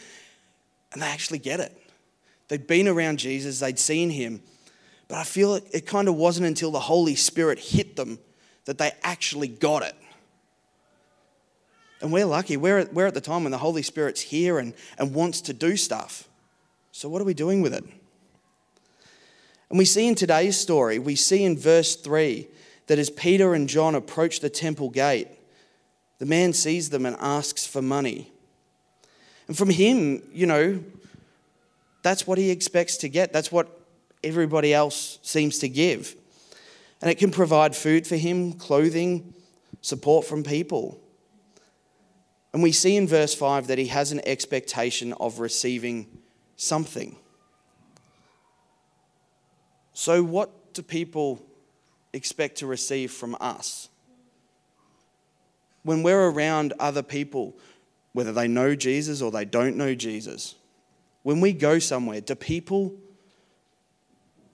and 0.93 1.03
they 1.03 1.07
actually 1.07 1.39
get 1.39 1.61
it. 1.61 1.77
They'd 2.49 2.67
been 2.67 2.89
around 2.89 3.19
Jesus, 3.19 3.61
they'd 3.61 3.79
seen 3.79 4.11
him. 4.11 4.43
But 5.07 5.19
I 5.19 5.25
feel 5.25 5.55
it, 5.55 5.65
it 5.73 5.87
kind 5.87 6.09
of 6.09 6.17
wasn't 6.17 6.47
until 6.47 6.71
the 6.71 6.81
Holy 6.81 7.15
Spirit 7.15 7.59
hit 7.59 7.97
them 7.97 8.19
that 8.65 8.79
they 8.79 8.93
actually 9.03 9.49
got 9.49 9.83
it. 9.83 9.95
And 12.01 12.13
we're 12.13 12.27
lucky. 12.27 12.57
We're 12.57 12.79
at, 12.79 12.95
we're 12.95 13.07
at 13.07 13.15
the 13.15 13.21
time 13.21 13.43
when 13.43 13.51
the 13.51 13.59
Holy 13.59 13.83
Spirit's 13.83 14.21
here 14.21 14.59
and, 14.59 14.73
and 14.99 15.15
wants 15.15 15.41
to 15.43 15.53
do 15.53 15.77
stuff. 15.77 16.29
So, 16.93 17.09
what 17.09 17.21
are 17.21 17.25
we 17.25 17.35
doing 17.35 17.61
with 17.61 17.75
it? 17.75 17.85
And 19.71 19.79
we 19.79 19.85
see 19.85 20.07
in 20.07 20.15
today's 20.15 20.57
story, 20.57 20.99
we 20.99 21.15
see 21.15 21.45
in 21.45 21.57
verse 21.57 21.97
3 21.97 22.49
that 22.87 22.99
as 22.99 23.11
Peter 23.11 23.55
and 23.55 23.69
John 23.69 23.95
approach 23.95 24.41
the 24.41 24.51
temple 24.51 24.89
gate, 24.91 25.29
the 26.19 26.27
man 26.27 26.53
sees 26.53 26.91
them 26.91 27.07
and 27.07 27.17
asks 27.21 27.67
for 27.67 27.83
money. 27.83 28.33
And 29.47 29.57
from 29.57 29.71
him, 29.71 30.23
you 30.33 30.47
know, 30.47 30.83
that's 32.03 32.27
what 32.27 32.39
he 32.39 32.51
expects 32.51 32.97
to 32.99 33.09
get. 33.09 33.33
That's 33.33 33.53
what 33.53 33.69
everybody 34.25 34.73
else 34.73 35.19
seems 35.23 35.59
to 35.59 35.69
give. 35.69 36.15
And 37.01 37.11
it 37.11 37.19
can 37.19 37.31
provide 37.31 37.77
food 37.77 38.07
for 38.07 38.17
him, 38.17 38.55
clothing, 38.55 39.35
support 39.81 40.27
from 40.27 40.43
people. 40.43 41.01
And 42.53 42.63
we 42.63 42.73
see 42.73 42.97
in 42.97 43.07
verse 43.07 43.35
5 43.35 43.69
that 43.69 43.79
he 43.79 43.87
has 43.87 44.11
an 44.11 44.21
expectation 44.27 45.13
of 45.15 45.39
receiving 45.39 46.07
something. 46.57 47.17
So, 49.99 50.23
what 50.23 50.75
do 50.75 50.83
people 50.83 51.45
expect 52.13 52.59
to 52.59 52.69
receive 52.69 53.11
from 53.11 53.37
us? 53.41 53.89
When 55.83 56.05
we're 56.05 56.31
around 56.31 56.73
other 56.79 57.03
people, 57.03 57.57
whether 58.13 58.33
they 58.33 58.47
know 58.47 58.77
Jesus 58.77 59.21
or 59.21 59.33
they 59.33 59.45
don't 59.45 59.77
know 59.77 59.97
Jesus, 59.97 60.55
when 61.25 61.41
we 61.41 61.53
go 61.53 61.81
somewhere, 61.81 62.21
do 62.21 62.37
people 62.37 62.95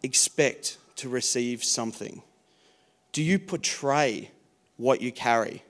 expect 0.02 0.78
to 0.96 1.10
receive 1.10 1.62
something? 1.62 2.22
Do 3.12 3.22
you 3.22 3.38
portray 3.38 4.30
what 4.78 5.02
you 5.02 5.12
carry? 5.12 5.62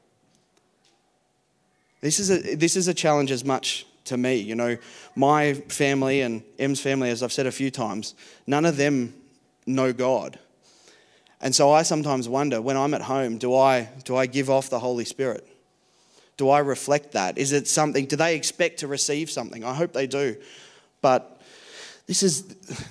This 2.01 2.21
is 2.21 2.31
a, 2.31 2.55
this 2.55 2.77
is 2.77 2.87
a 2.87 2.95
challenge 2.95 3.33
as 3.33 3.45
much 3.45 3.89
to 4.05 4.17
me. 4.17 4.37
You 4.37 4.55
know, 4.55 4.77
my 5.17 5.55
family 5.55 6.21
and 6.21 6.45
Em's 6.61 6.81
family, 6.81 7.11
as 7.11 7.25
I've 7.25 7.33
said 7.33 7.49
a 7.49 7.53
few 7.53 7.73
times, 7.73 8.15
none 8.47 8.67
of 8.67 8.77
them 8.77 9.15
know 9.67 9.93
God. 9.93 10.39
And 11.41 11.55
so 11.55 11.71
I 11.71 11.83
sometimes 11.83 12.29
wonder 12.29 12.63
when 12.63 12.77
I'm 12.77 12.95
at 12.95 13.03
home, 13.03 13.39
do 13.39 13.55
I, 13.55 13.91
do 14.05 14.17
I 14.17 14.27
give 14.27 14.49
off 14.49 14.71
the 14.71 14.79
Holy 14.79 15.05
Spirit? 15.05 15.47
Do 16.37 16.49
I 16.49 16.61
reflect 16.61 17.13
that? 17.13 17.39
Is 17.39 17.53
it 17.53 17.69
something, 17.69 18.07
do 18.07 18.17
they 18.17 18.35
expect 18.35 18.81
to 18.81 18.89
receive 18.89 19.31
something? 19.31 19.63
I 19.63 19.75
hope 19.75 19.93
they 19.93 20.07
do. 20.07 20.37
But 21.01 21.41
this 22.07 22.23
is, 22.23 22.45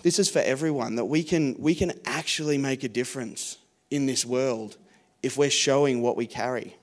this 0.04 0.20
is 0.20 0.30
for 0.30 0.40
everyone 0.40 0.96
that 0.96 1.06
we 1.06 1.24
can, 1.24 1.56
we 1.58 1.76
can 1.76 1.94
actually 2.06 2.58
make 2.58 2.84
a 2.84 2.90
difference 2.90 3.58
in 3.90 4.06
this 4.06 4.26
world 4.26 4.78
if 5.22 5.38
we're 5.38 5.50
showing 5.50 6.02
what 6.02 6.16
we 6.16 6.28
carry. 6.28 6.76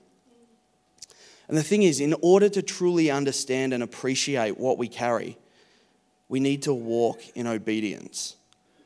And 1.47 1.57
the 1.57 1.63
thing 1.63 1.83
is, 1.83 1.99
in 1.99 2.15
order 2.21 2.47
to 2.49 2.61
truly 2.61 3.11
understand 3.11 3.73
and 3.73 3.83
appreciate 3.83 4.57
what 4.57 4.77
we 4.77 4.87
carry, 4.87 5.37
we 6.29 6.39
need 6.39 6.61
to 6.63 6.73
walk 6.73 7.21
in 7.35 7.47
obedience. 7.47 8.37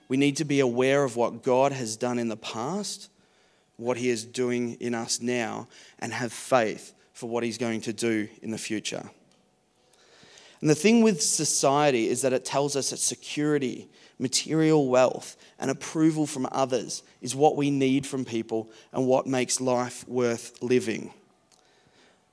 We 0.07 0.17
need 0.17 0.37
to 0.37 0.45
be 0.45 0.59
aware 0.59 1.03
of 1.03 1.15
what 1.15 1.43
God 1.43 1.71
has 1.71 1.97
done 1.97 2.19
in 2.19 2.27
the 2.27 2.37
past, 2.37 3.09
what 3.77 3.97
He 3.97 4.09
is 4.09 4.23
doing 4.23 4.75
in 4.79 4.93
us 4.93 5.21
now, 5.21 5.67
and 5.99 6.13
have 6.13 6.31
faith 6.31 6.93
for 7.13 7.29
what 7.29 7.43
He's 7.43 7.57
going 7.57 7.81
to 7.81 7.93
do 7.93 8.27
in 8.41 8.51
the 8.51 8.57
future. 8.57 9.09
And 10.61 10.69
the 10.69 10.75
thing 10.75 11.01
with 11.01 11.21
society 11.21 12.07
is 12.07 12.21
that 12.21 12.33
it 12.33 12.45
tells 12.45 12.75
us 12.75 12.89
that 12.89 12.97
security, 12.97 13.89
material 14.19 14.87
wealth, 14.87 15.37
and 15.59 15.69
approval 15.69 16.25
from 16.25 16.47
others 16.51 17.03
is 17.21 17.35
what 17.35 17.55
we 17.55 17.69
need 17.69 18.07
from 18.07 18.25
people 18.25 18.71
and 18.93 19.05
what 19.05 19.27
makes 19.27 19.59
life 19.59 20.07
worth 20.07 20.61
living. 20.61 21.13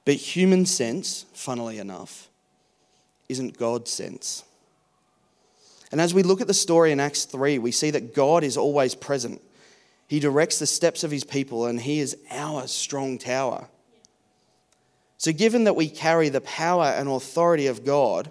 But 0.05 0.15
human 0.15 0.67
sense, 0.67 1.27
funnily 1.33 1.79
enough, 1.79 2.29
isn't 3.29 3.59
God's 3.59 3.91
sense. 3.91 4.45
And 5.93 6.01
as 6.01 6.15
we 6.15 6.23
look 6.23 6.41
at 6.41 6.47
the 6.47 6.55
story 6.55 6.91
in 6.91 6.99
Acts 6.99 7.27
3, 7.27 7.59
we 7.59 7.71
see 7.71 7.91
that 7.91 8.15
God 8.15 8.43
is 8.43 8.57
always 8.57 8.95
present. 8.95 9.43
He 10.09 10.21
directs 10.21 10.59
the 10.59 10.67
steps 10.67 11.05
of 11.05 11.11
his 11.11 11.23
people, 11.23 11.67
and 11.67 11.81
he 11.81 12.01
is 12.01 12.17
our 12.31 12.67
strong 12.67 13.19
tower. 13.19 13.69
So, 15.19 15.33
given 15.33 15.65
that 15.65 15.77
we 15.77 15.89
carry 15.89 16.31
the 16.31 16.41
power 16.41 16.87
and 16.87 17.09
authority 17.09 17.67
of 17.67 17.85
God, 17.85 18.31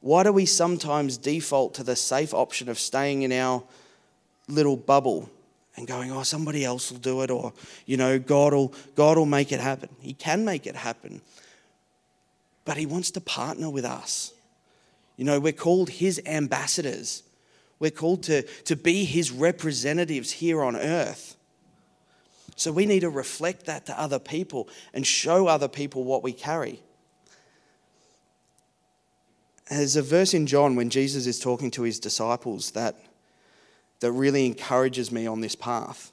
why 0.00 0.22
do 0.22 0.32
we 0.32 0.46
sometimes 0.46 1.16
default 1.16 1.74
to 1.74 1.82
the 1.82 1.96
safe 1.96 2.32
option 2.32 2.68
of 2.68 2.78
staying 2.78 3.22
in 3.22 3.32
our 3.32 3.64
little 4.46 4.76
bubble 4.76 5.28
and 5.76 5.86
going, 5.86 6.12
oh, 6.12 6.22
somebody 6.22 6.64
else 6.64 6.92
will 6.92 6.98
do 6.98 7.22
it, 7.22 7.30
or, 7.30 7.52
you 7.86 7.96
know, 7.96 8.18
God 8.18 8.52
will, 8.52 8.74
God 8.94 9.18
will 9.18 9.26
make 9.26 9.52
it 9.52 9.60
happen. 9.60 9.88
He 10.00 10.12
can 10.12 10.44
make 10.44 10.66
it 10.66 10.76
happen. 10.76 11.22
But 12.64 12.76
He 12.76 12.86
wants 12.86 13.10
to 13.12 13.20
partner 13.20 13.70
with 13.70 13.84
us. 13.84 14.32
You 15.16 15.24
know, 15.24 15.40
we're 15.40 15.52
called 15.52 15.90
His 15.90 16.20
ambassadors, 16.26 17.22
we're 17.78 17.90
called 17.90 18.22
to, 18.24 18.42
to 18.42 18.76
be 18.76 19.04
His 19.04 19.30
representatives 19.30 20.32
here 20.32 20.62
on 20.62 20.76
earth. 20.76 21.36
So 22.58 22.72
we 22.72 22.86
need 22.86 23.00
to 23.00 23.10
reflect 23.10 23.66
that 23.66 23.84
to 23.86 24.00
other 24.00 24.18
people 24.18 24.68
and 24.94 25.06
show 25.06 25.46
other 25.46 25.68
people 25.68 26.04
what 26.04 26.22
we 26.22 26.32
carry. 26.32 26.80
There's 29.68 29.96
a 29.96 30.02
verse 30.02 30.32
in 30.32 30.46
John 30.46 30.74
when 30.74 30.88
Jesus 30.88 31.26
is 31.26 31.38
talking 31.38 31.70
to 31.72 31.82
his 31.82 31.98
disciples 32.00 32.70
that 32.70 32.96
that 34.00 34.12
really 34.12 34.46
encourages 34.46 35.10
me 35.10 35.26
on 35.26 35.40
this 35.40 35.54
path. 35.54 36.12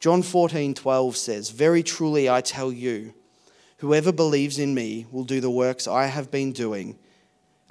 John 0.00 0.22
14, 0.22 0.74
12 0.74 1.16
says, 1.16 1.50
Very 1.50 1.82
truly 1.82 2.28
I 2.28 2.40
tell 2.40 2.72
you, 2.72 3.14
whoever 3.78 4.12
believes 4.12 4.58
in 4.58 4.74
me 4.74 5.06
will 5.10 5.24
do 5.24 5.40
the 5.40 5.50
works 5.50 5.86
I 5.86 6.06
have 6.06 6.30
been 6.30 6.52
doing, 6.52 6.98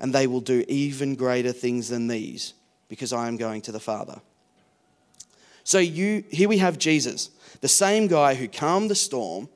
and 0.02 0.14
they 0.14 0.26
will 0.26 0.42
do 0.42 0.66
even 0.68 1.14
greater 1.14 1.54
things 1.54 1.88
than 1.88 2.08
these, 2.08 2.56
because 2.90 3.14
I 3.14 3.28
am 3.28 3.38
going 3.38 3.62
to 3.62 3.72
the 3.72 3.80
Father. 3.80 4.20
So 5.64 5.78
you, 5.78 6.24
here 6.32 6.50
we 6.50 6.58
have 6.58 6.80
Jesus, 6.80 7.30
the 7.62 7.68
same 7.68 8.08
guy 8.08 8.34
who 8.34 8.48
calmed 8.48 8.90
the 8.90 8.96
storm, 8.96 9.48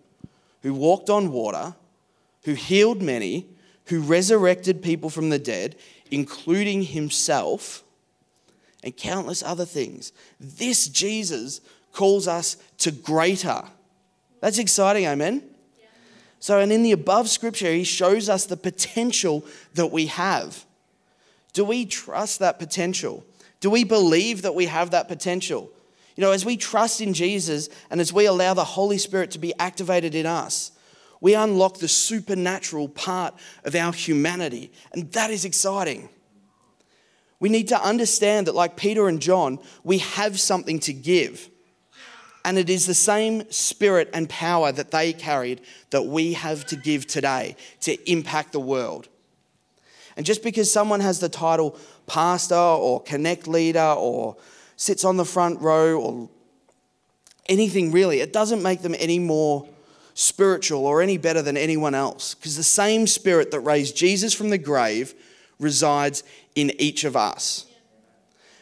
who 0.61 0.75
walked 0.75 1.09
on 1.09 1.31
water, 1.31 1.75
who 2.43 2.53
healed 2.53 3.01
many, 3.01 3.47
who 3.85 3.99
resurrected 3.99 4.83
people 4.83 5.09
from 5.09 5.31
the 5.31 5.39
dead, 5.39 5.75
including 6.11 6.83
himself 6.83 7.83
and 8.83 8.95
countless 8.95 9.41
other 9.41 9.65
things. 9.65 10.13
This 10.39 10.87
Jesus 10.87 11.59
calls 11.91 12.27
us 12.27 12.57
to 12.77 12.91
greater. 12.91 13.63
That's 14.41 14.59
exciting, 14.59 15.07
amen? 15.07 15.41
So, 16.45 16.59
and 16.59 16.71
in 16.71 16.83
the 16.83 16.91
above 16.91 17.27
scripture, 17.27 17.73
he 17.73 17.83
shows 17.83 18.29
us 18.29 18.45
the 18.45 18.55
potential 18.55 19.43
that 19.73 19.87
we 19.87 20.05
have. 20.05 20.63
Do 21.53 21.65
we 21.65 21.87
trust 21.87 22.37
that 22.37 22.59
potential? 22.59 23.25
Do 23.61 23.71
we 23.71 23.83
believe 23.83 24.43
that 24.43 24.53
we 24.53 24.67
have 24.67 24.91
that 24.91 25.07
potential? 25.07 25.71
You 26.15 26.21
know, 26.21 26.29
as 26.29 26.45
we 26.45 26.55
trust 26.55 27.01
in 27.01 27.15
Jesus 27.15 27.67
and 27.89 27.99
as 27.99 28.13
we 28.13 28.27
allow 28.27 28.53
the 28.53 28.63
Holy 28.63 28.99
Spirit 28.99 29.31
to 29.31 29.39
be 29.39 29.57
activated 29.57 30.13
in 30.13 30.27
us, 30.27 30.71
we 31.19 31.33
unlock 31.33 31.79
the 31.79 31.87
supernatural 31.87 32.89
part 32.89 33.33
of 33.63 33.73
our 33.73 33.91
humanity. 33.91 34.71
And 34.91 35.11
that 35.13 35.31
is 35.31 35.45
exciting. 35.45 36.09
We 37.39 37.49
need 37.49 37.69
to 37.69 37.81
understand 37.81 38.45
that, 38.45 38.53
like 38.53 38.77
Peter 38.77 39.07
and 39.07 39.19
John, 39.19 39.57
we 39.83 39.97
have 39.97 40.39
something 40.39 40.77
to 40.81 40.93
give. 40.93 41.49
And 42.45 42.59
it 42.59 42.69
is 42.69 42.85
the 42.85 42.93
same 42.93 43.51
spirit 43.51 44.11
and 44.13 44.29
power 44.29 44.71
that 44.71 44.91
they 44.91 45.13
carried 45.13 45.61
that 45.89 46.03
we 46.03 46.33
have 46.33 46.63
to 46.67 46.75
give 46.75 47.07
today 47.07 47.55
to 47.81 48.09
impact 48.09 48.51
the 48.51 48.59
world. 48.59 49.07
And 50.15 50.27
just 50.27 50.43
because 50.43 50.71
someone 50.71 50.99
has 50.99 51.19
the 51.19 51.27
title 51.27 51.75
pastor 52.05 52.53
or 52.55 53.01
connect 53.01 53.47
leader 53.47 53.95
or 53.97 54.37
sits 54.77 55.03
on 55.03 55.17
the 55.17 55.25
front 55.25 55.59
row 55.59 55.99
or 55.99 56.29
anything 57.47 57.91
really, 57.91 58.19
it 58.19 58.31
doesn't 58.31 58.61
make 58.61 58.83
them 58.83 58.95
any 58.99 59.17
more 59.17 59.67
spiritual 60.13 60.85
or 60.85 61.01
any 61.01 61.17
better 61.17 61.41
than 61.41 61.57
anyone 61.57 61.95
else. 61.95 62.35
Because 62.35 62.57
the 62.57 62.63
same 62.63 63.07
spirit 63.07 63.49
that 63.49 63.61
raised 63.61 63.97
Jesus 63.97 64.35
from 64.35 64.51
the 64.51 64.59
grave 64.59 65.15
resides 65.59 66.23
in 66.53 66.71
each 66.79 67.05
of 67.05 67.15
us. 67.15 67.65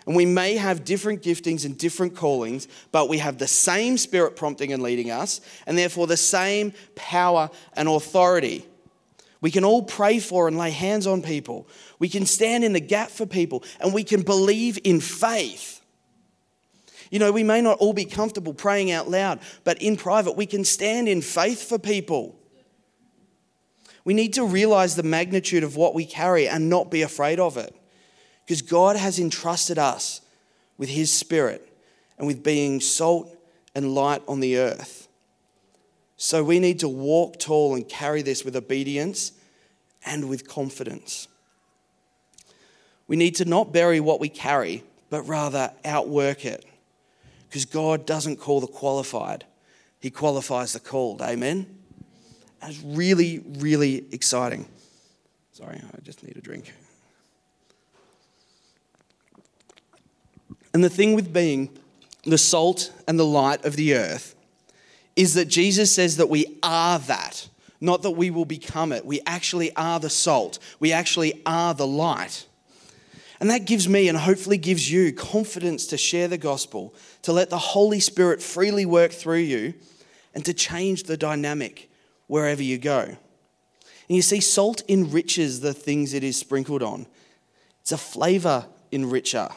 And 0.05 0.15
we 0.15 0.25
may 0.25 0.57
have 0.57 0.83
different 0.83 1.21
giftings 1.21 1.65
and 1.65 1.77
different 1.77 2.15
callings, 2.15 2.67
but 2.91 3.07
we 3.07 3.19
have 3.19 3.37
the 3.37 3.47
same 3.47 3.97
spirit 3.97 4.35
prompting 4.35 4.73
and 4.73 4.83
leading 4.83 5.11
us, 5.11 5.39
and 5.65 5.77
therefore 5.77 6.07
the 6.07 6.17
same 6.17 6.73
power 6.95 7.49
and 7.73 7.87
authority. 7.87 8.65
We 9.39 9.51
can 9.51 9.65
all 9.65 9.83
pray 9.83 10.19
for 10.19 10.47
and 10.47 10.57
lay 10.57 10.71
hands 10.71 11.07
on 11.07 11.21
people. 11.21 11.67
We 11.99 12.09
can 12.09 12.25
stand 12.25 12.63
in 12.63 12.73
the 12.73 12.79
gap 12.79 13.09
for 13.11 13.25
people, 13.25 13.63
and 13.79 13.93
we 13.93 14.03
can 14.03 14.21
believe 14.21 14.79
in 14.83 14.99
faith. 14.99 15.81
You 17.11 17.19
know, 17.19 17.31
we 17.31 17.43
may 17.43 17.61
not 17.61 17.77
all 17.77 17.93
be 17.93 18.05
comfortable 18.05 18.53
praying 18.53 18.91
out 18.91 19.09
loud, 19.09 19.39
but 19.63 19.81
in 19.81 19.97
private, 19.97 20.35
we 20.35 20.45
can 20.45 20.65
stand 20.65 21.07
in 21.07 21.21
faith 21.21 21.67
for 21.67 21.77
people. 21.77 22.39
We 24.05 24.13
need 24.13 24.33
to 24.33 24.45
realize 24.45 24.95
the 24.95 25.03
magnitude 25.03 25.63
of 25.63 25.75
what 25.75 25.93
we 25.93 26.05
carry 26.05 26.47
and 26.47 26.69
not 26.69 26.89
be 26.89 27.03
afraid 27.03 27.39
of 27.39 27.55
it. 27.57 27.75
Because 28.45 28.61
God 28.61 28.95
has 28.95 29.19
entrusted 29.19 29.77
us 29.77 30.21
with 30.77 30.89
His 30.89 31.11
Spirit 31.11 31.67
and 32.17 32.27
with 32.27 32.43
being 32.43 32.81
salt 32.81 33.35
and 33.75 33.95
light 33.95 34.21
on 34.27 34.39
the 34.39 34.57
earth. 34.57 35.07
So 36.17 36.43
we 36.43 36.59
need 36.59 36.79
to 36.79 36.89
walk 36.89 37.39
tall 37.39 37.75
and 37.75 37.87
carry 37.87 38.21
this 38.21 38.45
with 38.45 38.55
obedience 38.55 39.33
and 40.05 40.29
with 40.29 40.47
confidence. 40.47 41.27
We 43.07 43.15
need 43.15 43.35
to 43.35 43.45
not 43.45 43.73
bury 43.73 43.99
what 43.99 44.19
we 44.19 44.29
carry, 44.29 44.83
but 45.09 45.23
rather 45.23 45.71
outwork 45.83 46.45
it. 46.45 46.65
Because 47.47 47.65
God 47.65 48.05
doesn't 48.05 48.37
call 48.37 48.61
the 48.61 48.67
qualified, 48.67 49.45
He 49.99 50.09
qualifies 50.09 50.73
the 50.73 50.79
called. 50.79 51.21
Amen? 51.21 51.67
That's 52.61 52.81
really, 52.81 53.39
really 53.57 54.05
exciting. 54.11 54.65
Sorry, 55.51 55.75
I 55.75 56.01
just 56.01 56.23
need 56.23 56.37
a 56.37 56.41
drink. 56.41 56.73
And 60.73 60.83
the 60.83 60.89
thing 60.89 61.13
with 61.13 61.31
being 61.31 61.69
the 62.23 62.37
salt 62.37 62.91
and 63.07 63.19
the 63.19 63.25
light 63.25 63.65
of 63.65 63.75
the 63.75 63.95
earth 63.95 64.35
is 65.15 65.35
that 65.35 65.45
Jesus 65.45 65.91
says 65.93 66.17
that 66.17 66.29
we 66.29 66.57
are 66.63 66.97
that, 66.99 67.47
not 67.79 68.01
that 68.01 68.11
we 68.11 68.31
will 68.31 68.45
become 68.45 68.91
it. 68.91 69.05
We 69.05 69.21
actually 69.25 69.75
are 69.75 69.99
the 69.99 70.09
salt, 70.09 70.59
we 70.79 70.91
actually 70.91 71.41
are 71.45 71.73
the 71.73 71.87
light. 71.87 72.47
And 73.39 73.49
that 73.49 73.65
gives 73.65 73.89
me 73.89 74.07
and 74.07 74.17
hopefully 74.17 74.57
gives 74.57 74.89
you 74.89 75.11
confidence 75.11 75.85
to 75.87 75.97
share 75.97 76.29
the 76.29 76.37
gospel, 76.37 76.95
to 77.23 77.33
let 77.33 77.49
the 77.49 77.57
Holy 77.57 77.99
Spirit 77.99 78.41
freely 78.41 78.85
work 78.85 79.11
through 79.11 79.39
you, 79.39 79.73
and 80.33 80.45
to 80.45 80.53
change 80.53 81.03
the 81.03 81.17
dynamic 81.17 81.91
wherever 82.27 82.63
you 82.63 82.77
go. 82.77 83.01
And 83.01 84.15
you 84.15 84.21
see, 84.21 84.39
salt 84.39 84.81
enriches 84.87 85.59
the 85.59 85.73
things 85.73 86.13
it 86.13 86.23
is 86.23 86.37
sprinkled 86.37 86.81
on, 86.81 87.05
it's 87.81 87.91
a 87.91 87.97
flavor 87.97 88.65
enricher. 88.91 89.53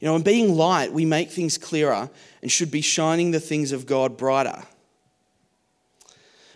You 0.00 0.06
know, 0.06 0.16
in 0.16 0.22
being 0.22 0.54
light, 0.54 0.92
we 0.92 1.04
make 1.04 1.30
things 1.30 1.58
clearer 1.58 2.08
and 2.40 2.52
should 2.52 2.70
be 2.70 2.80
shining 2.80 3.32
the 3.32 3.40
things 3.40 3.72
of 3.72 3.86
God 3.86 4.16
brighter. 4.16 4.62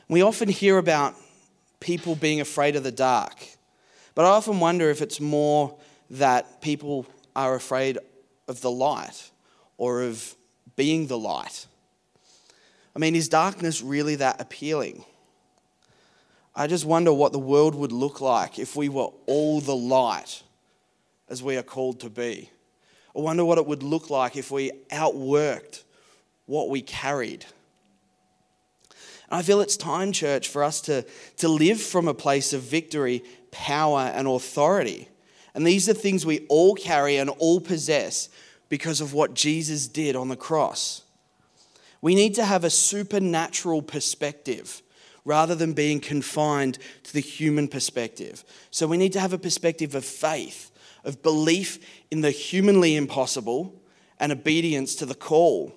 We 0.09 0.23
often 0.23 0.49
hear 0.49 0.79
about 0.79 1.15
people 1.81 2.15
being 2.15 2.41
afraid 2.41 2.77
of 2.77 2.85
the 2.85 2.93
dark, 2.93 3.35
but 4.15 4.25
I 4.25 4.29
often 4.29 4.61
wonder 4.61 4.91
if 4.91 5.03
it's 5.03 5.21
more 5.21 5.77
that 6.11 6.61
people 6.61 7.07
are 7.35 7.55
afraid 7.55 7.99
of 8.47 8.61
the 8.61 8.71
light 8.71 9.31
or 9.79 10.03
of 10.03 10.37
being 10.77 11.07
the 11.07 11.19
light. 11.19 11.67
I 12.95 12.99
mean, 12.99 13.17
is 13.17 13.29
darkness 13.29 13.83
really 13.83 14.17
that 14.17 14.41
appealing? 14.41 15.05
I 16.55 16.67
just 16.67 16.85
wonder 16.85 17.13
what 17.13 17.33
the 17.33 17.39
world 17.39 17.75
would 17.75 17.93
look 17.93 18.21
like 18.21 18.59
if 18.59 18.77
we 18.77 18.89
were 18.91 19.09
all 19.27 19.61
the 19.61 19.75
light 19.75 20.43
as 21.29 21.43
we 21.43 21.57
are 21.57 21.63
called 21.63 22.01
to 22.01 22.11
be. 22.11 22.51
I 23.16 23.20
wonder 23.20 23.44
what 23.44 23.59
it 23.59 23.66
would 23.66 23.83
look 23.83 24.11
like 24.11 24.37
if 24.37 24.51
we 24.51 24.72
outworked 24.90 25.83
what 26.46 26.70
we 26.70 26.83
carried. 26.83 27.44
And 29.31 29.38
I 29.38 29.42
feel 29.42 29.61
it's 29.61 29.77
time, 29.77 30.12
church, 30.12 30.48
for 30.48 30.62
us 30.64 30.81
to, 30.83 31.05
to 31.38 31.48
live 31.48 31.81
from 31.81 32.09
a 32.09 32.14
place 32.14 32.53
of 32.53 32.62
victory, 32.62 33.22
power, 33.51 34.01
and 34.14 34.27
authority. 34.27 35.09
And 35.55 35.66
these 35.66 35.88
are 35.88 35.94
things 35.94 36.25
we 36.25 36.46
all 36.48 36.75
carry 36.75 37.16
and 37.16 37.31
all 37.31 37.61
possess 37.61 38.29
because 38.68 39.01
of 39.01 39.12
what 39.12 39.35
Jesus 39.35 39.87
did 39.87 40.16
on 40.16 40.29
the 40.29 40.37
cross. 40.37 41.03
We 42.01 42.14
need 42.14 42.35
to 42.35 42.44
have 42.44 42.64
a 42.64 42.70
supernatural 42.70 43.83
perspective 43.83 44.83
rather 45.25 45.55
than 45.55 45.72
being 45.72 46.01
confined 46.01 46.79
to 47.05 47.12
the 47.12 47.20
human 47.20 47.68
perspective. 47.68 48.44
So 48.70 48.87
we 48.87 48.96
need 48.96 49.12
to 49.12 49.20
have 49.20 49.33
a 49.33 49.38
perspective 49.38 49.94
of 49.94 50.05
faith 50.05 50.72
of 51.05 51.23
belief 51.23 51.79
in 52.11 52.21
the 52.21 52.31
humanly 52.31 52.97
impossible 52.97 53.81
and 54.19 54.33
obedience 54.33 54.95
to 54.97 55.07
the 55.07 55.15
call. 55.15 55.75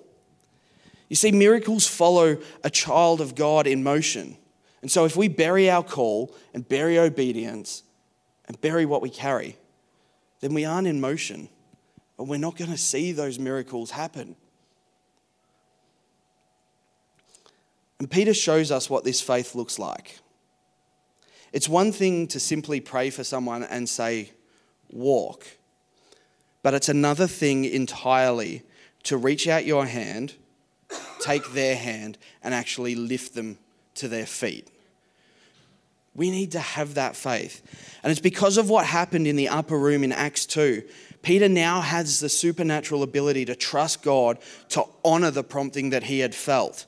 You 1.08 1.16
see, 1.16 1.32
miracles 1.32 1.86
follow 1.86 2.38
a 2.64 2.70
child 2.70 3.20
of 3.20 3.34
God 3.34 3.66
in 3.66 3.82
motion. 3.82 4.36
And 4.82 4.90
so, 4.90 5.04
if 5.04 5.16
we 5.16 5.28
bury 5.28 5.70
our 5.70 5.82
call 5.82 6.34
and 6.54 6.68
bury 6.68 6.98
obedience 6.98 7.82
and 8.46 8.60
bury 8.60 8.86
what 8.86 9.02
we 9.02 9.10
carry, 9.10 9.56
then 10.40 10.54
we 10.54 10.64
aren't 10.64 10.86
in 10.86 11.00
motion. 11.00 11.48
And 12.18 12.28
we're 12.28 12.38
not 12.38 12.56
going 12.56 12.70
to 12.70 12.78
see 12.78 13.12
those 13.12 13.38
miracles 13.38 13.90
happen. 13.90 14.36
And 17.98 18.10
Peter 18.10 18.34
shows 18.34 18.70
us 18.70 18.90
what 18.90 19.04
this 19.04 19.20
faith 19.20 19.54
looks 19.54 19.78
like. 19.78 20.18
It's 21.52 21.68
one 21.68 21.92
thing 21.92 22.26
to 22.28 22.40
simply 22.40 22.80
pray 22.80 23.10
for 23.10 23.24
someone 23.24 23.64
and 23.64 23.88
say, 23.88 24.32
walk. 24.90 25.46
But 26.62 26.74
it's 26.74 26.88
another 26.88 27.26
thing 27.26 27.64
entirely 27.64 28.62
to 29.04 29.16
reach 29.16 29.46
out 29.46 29.64
your 29.64 29.86
hand, 29.86 30.34
take 31.20 31.52
their 31.52 31.76
hand, 31.76 32.18
and 32.42 32.52
actually 32.52 32.94
lift 32.94 33.34
them 33.34 33.58
to 33.94 34.08
their 34.08 34.26
feet. 34.26 34.68
We 36.14 36.30
need 36.30 36.52
to 36.52 36.60
have 36.60 36.94
that 36.94 37.14
faith. 37.14 37.62
And 38.02 38.10
it's 38.10 38.20
because 38.20 38.56
of 38.56 38.70
what 38.70 38.86
happened 38.86 39.26
in 39.26 39.36
the 39.36 39.48
upper 39.48 39.78
room 39.78 40.02
in 40.02 40.12
Acts 40.12 40.46
2. 40.46 40.82
Peter 41.22 41.48
now 41.48 41.80
has 41.80 42.20
the 42.20 42.28
supernatural 42.28 43.02
ability 43.02 43.44
to 43.44 43.54
trust 43.54 44.02
God, 44.02 44.38
to 44.70 44.84
honor 45.04 45.30
the 45.30 45.44
prompting 45.44 45.90
that 45.90 46.04
he 46.04 46.20
had 46.20 46.34
felt. 46.34 46.86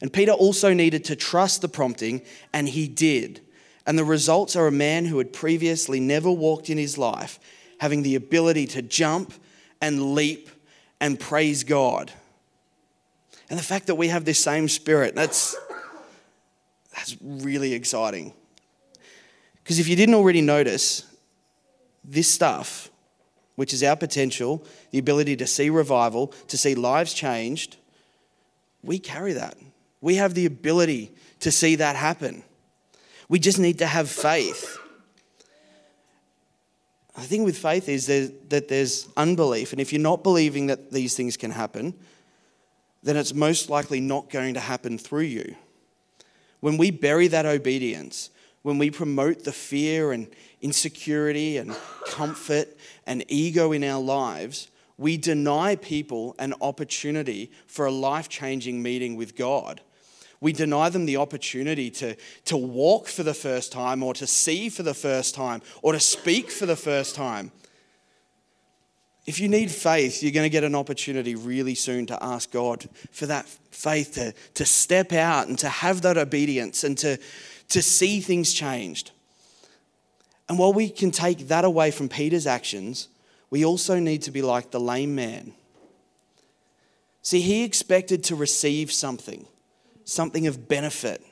And 0.00 0.12
Peter 0.12 0.32
also 0.32 0.74
needed 0.74 1.04
to 1.06 1.16
trust 1.16 1.62
the 1.62 1.68
prompting, 1.68 2.22
and 2.52 2.68
he 2.68 2.88
did. 2.88 3.40
And 3.86 3.98
the 3.98 4.04
results 4.04 4.56
are 4.56 4.66
a 4.66 4.72
man 4.72 5.04
who 5.04 5.18
had 5.18 5.32
previously 5.32 6.00
never 6.00 6.30
walked 6.30 6.68
in 6.68 6.76
his 6.76 6.98
life, 6.98 7.38
having 7.78 8.02
the 8.02 8.16
ability 8.16 8.66
to 8.68 8.82
jump 8.82 9.32
and 9.80 10.14
leap 10.14 10.50
and 11.00 11.20
praise 11.20 11.62
God. 11.62 12.12
And 13.48 13.58
the 13.58 13.62
fact 13.62 13.86
that 13.86 13.94
we 13.94 14.08
have 14.08 14.24
this 14.24 14.42
same 14.42 14.68
spirit, 14.68 15.14
that's, 15.14 15.54
that's 16.94 17.16
really 17.22 17.74
exciting. 17.74 18.32
Because 19.62 19.78
if 19.78 19.88
you 19.88 19.94
didn't 19.94 20.16
already 20.16 20.40
notice, 20.40 21.04
this 22.04 22.32
stuff, 22.32 22.90
which 23.56 23.72
is 23.72 23.82
our 23.82 23.96
potential, 23.96 24.64
the 24.90 24.98
ability 24.98 25.36
to 25.36 25.46
see 25.46 25.70
revival, 25.70 26.28
to 26.48 26.58
see 26.58 26.74
lives 26.74 27.14
changed, 27.14 27.76
we 28.82 28.98
carry 28.98 29.32
that. 29.32 29.56
We 30.00 30.16
have 30.16 30.34
the 30.34 30.46
ability 30.46 31.12
to 31.40 31.50
see 31.50 31.76
that 31.76 31.96
happen. 31.96 32.42
We 33.28 33.38
just 33.38 33.58
need 33.58 33.78
to 33.78 33.86
have 33.86 34.08
faith. 34.08 34.78
The 37.16 37.22
thing 37.22 37.44
with 37.44 37.56
faith 37.56 37.88
is 37.88 38.06
that 38.06 38.68
there's 38.68 39.08
unbelief, 39.16 39.72
and 39.72 39.80
if 39.80 39.92
you're 39.92 40.02
not 40.02 40.22
believing 40.22 40.66
that 40.66 40.92
these 40.92 41.16
things 41.16 41.36
can 41.36 41.50
happen, 41.50 41.94
then 43.02 43.16
it's 43.16 43.32
most 43.32 43.70
likely 43.70 44.00
not 44.00 44.30
going 44.30 44.54
to 44.54 44.60
happen 44.60 44.98
through 44.98 45.22
you. 45.22 45.54
when 46.60 46.76
we 46.76 46.90
bury 46.90 47.28
that 47.28 47.46
obedience, 47.46 48.30
when 48.62 48.78
we 48.78 48.90
promote 48.90 49.44
the 49.44 49.52
fear 49.52 50.10
and 50.12 50.26
insecurity 50.60 51.58
and 51.58 51.76
comfort 52.08 52.76
and 53.06 53.24
ego 53.28 53.72
in 53.72 53.84
our 53.84 54.02
lives, 54.02 54.68
we 54.98 55.16
deny 55.16 55.76
people 55.76 56.34
an 56.38 56.54
opportunity 56.60 57.50
for 57.66 57.86
a 57.86 57.90
life 57.90 58.28
changing 58.28 58.82
meeting 58.82 59.14
with 59.14 59.36
God. 59.36 59.80
We 60.40 60.52
deny 60.52 60.88
them 60.88 61.06
the 61.06 61.16
opportunity 61.16 61.90
to, 61.90 62.16
to 62.46 62.56
walk 62.56 63.08
for 63.08 63.22
the 63.22 63.34
first 63.34 63.72
time 63.72 64.02
or 64.02 64.14
to 64.14 64.26
see 64.26 64.68
for 64.68 64.82
the 64.82 64.94
first 64.94 65.34
time 65.34 65.62
or 65.82 65.92
to 65.92 66.00
speak 66.00 66.50
for 66.50 66.66
the 66.66 66.76
first 66.76 67.14
time. 67.14 67.52
If 69.26 69.40
you 69.40 69.48
need 69.48 69.70
faith, 69.70 70.22
you're 70.22 70.32
going 70.32 70.44
to 70.44 70.50
get 70.50 70.62
an 70.62 70.76
opportunity 70.76 71.34
really 71.34 71.74
soon 71.74 72.06
to 72.06 72.22
ask 72.22 72.52
God 72.52 72.88
for 73.10 73.26
that 73.26 73.48
faith 73.48 74.14
to, 74.14 74.32
to 74.54 74.64
step 74.64 75.12
out 75.12 75.48
and 75.48 75.58
to 75.58 75.68
have 75.68 76.02
that 76.02 76.16
obedience 76.16 76.84
and 76.84 76.96
to, 76.98 77.18
to 77.70 77.82
see 77.82 78.20
things 78.20 78.52
changed. 78.52 79.10
And 80.48 80.58
while 80.58 80.72
we 80.72 80.88
can 80.88 81.10
take 81.10 81.48
that 81.48 81.64
away 81.64 81.90
from 81.90 82.08
Peter's 82.08 82.46
actions, 82.46 83.08
we 83.50 83.64
also 83.64 83.98
need 83.98 84.22
to 84.22 84.30
be 84.30 84.42
like 84.42 84.70
the 84.70 84.80
lame 84.80 85.14
man. 85.14 85.54
See, 87.22 87.40
he 87.40 87.64
expected 87.64 88.22
to 88.24 88.36
receive 88.36 88.92
something, 88.92 89.46
something 90.06 90.46
of 90.46 90.68
benefit. 90.68 91.22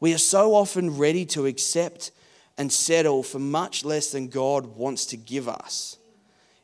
We 0.00 0.14
are 0.14 0.18
so 0.18 0.54
often 0.54 0.96
ready 0.96 1.26
to 1.26 1.44
accept 1.44 2.12
and 2.56 2.72
settle 2.72 3.22
for 3.22 3.38
much 3.38 3.84
less 3.84 4.10
than 4.10 4.28
God 4.28 4.76
wants 4.76 5.04
to 5.06 5.18
give 5.18 5.48
us. 5.48 5.98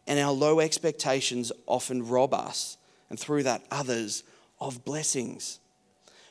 And 0.06 0.18
our 0.18 0.32
low 0.32 0.60
expectations 0.60 1.52
often 1.66 2.08
rob 2.08 2.32
us, 2.32 2.78
and 3.10 3.20
through 3.20 3.42
that, 3.42 3.62
others, 3.70 4.24
of 4.60 4.84
blessings. 4.84 5.58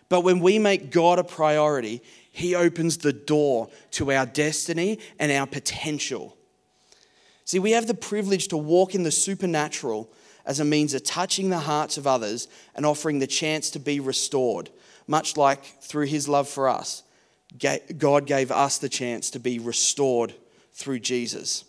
But 0.10 0.22
when 0.22 0.40
we 0.40 0.60
make 0.60 0.92
God 0.92 1.20
a 1.20 1.24
priority, 1.24 2.02
He 2.32 2.56
opens 2.56 2.98
the 2.98 3.14
door 3.14 3.70
to 3.92 4.12
our 4.12 4.26
destiny 4.26 5.00
and 5.20 5.32
our 5.32 5.48
potential. 5.48 6.36
See, 7.46 7.60
we 7.60 7.72
have 7.72 7.88
the 7.88 7.94
privilege 7.94 8.48
to 8.50 8.58
walk 8.58 8.96
in 8.96 9.04
the 9.04 9.12
supernatural 9.12 10.10
as 10.46 10.60
a 10.60 10.66
means 10.66 10.94
of 10.94 11.04
touching 11.04 11.50
the 11.50 11.60
hearts 11.60 11.98
of 11.98 12.08
others 12.08 12.48
and 12.76 12.86
offering 12.86 13.20
the 13.20 13.28
chance 13.28 13.70
to 13.72 13.80
be 13.80 14.00
restored, 14.00 14.70
much 15.08 15.38
like 15.38 15.64
through 15.82 16.06
His 16.08 16.28
love 16.28 16.48
for 16.48 16.70
us, 16.70 17.04
God 17.98 18.26
gave 18.26 18.52
us 18.52 18.78
the 18.78 18.90
chance 18.90 19.30
to 19.32 19.40
be 19.40 19.60
restored 19.60 20.34
through 20.74 21.00
Jesus. 21.00 21.66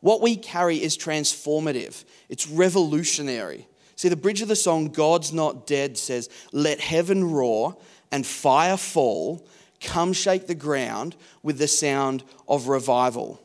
What 0.00 0.20
we 0.20 0.36
carry 0.36 0.82
is 0.82 0.98
transformative, 0.98 2.04
it's 2.28 2.48
revolutionary. 2.48 3.68
See, 3.94 4.08
the 4.08 4.16
bridge 4.16 4.42
of 4.42 4.48
the 4.48 4.56
song, 4.56 4.88
God's 4.88 5.32
Not 5.32 5.66
Dead, 5.66 5.96
says, 5.96 6.28
Let 6.50 6.80
heaven 6.80 7.30
roar 7.30 7.76
and 8.10 8.26
fire 8.26 8.76
fall, 8.76 9.46
come 9.80 10.12
shake 10.12 10.46
the 10.46 10.54
ground 10.54 11.14
with 11.42 11.58
the 11.58 11.68
sound 11.68 12.24
of 12.48 12.68
revival. 12.68 13.40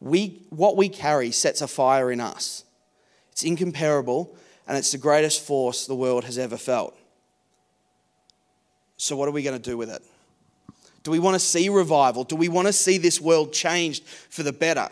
We, 0.00 0.46
what 0.50 0.76
we 0.76 0.88
carry 0.88 1.30
sets 1.30 1.60
a 1.60 1.68
fire 1.68 2.10
in 2.10 2.20
us. 2.20 2.64
It's 3.32 3.44
incomparable 3.44 4.36
and 4.66 4.76
it's 4.76 4.92
the 4.92 4.98
greatest 4.98 5.42
force 5.42 5.86
the 5.86 5.94
world 5.94 6.24
has 6.24 6.38
ever 6.38 6.56
felt. 6.56 6.96
So, 8.96 9.16
what 9.16 9.28
are 9.28 9.32
we 9.32 9.42
going 9.42 9.60
to 9.60 9.70
do 9.70 9.76
with 9.76 9.90
it? 9.90 10.02
Do 11.02 11.10
we 11.10 11.18
want 11.18 11.34
to 11.34 11.40
see 11.40 11.68
revival? 11.68 12.24
Do 12.24 12.34
we 12.34 12.48
want 12.48 12.66
to 12.66 12.72
see 12.72 12.98
this 12.98 13.20
world 13.20 13.52
changed 13.52 14.04
for 14.04 14.42
the 14.42 14.52
better? 14.52 14.88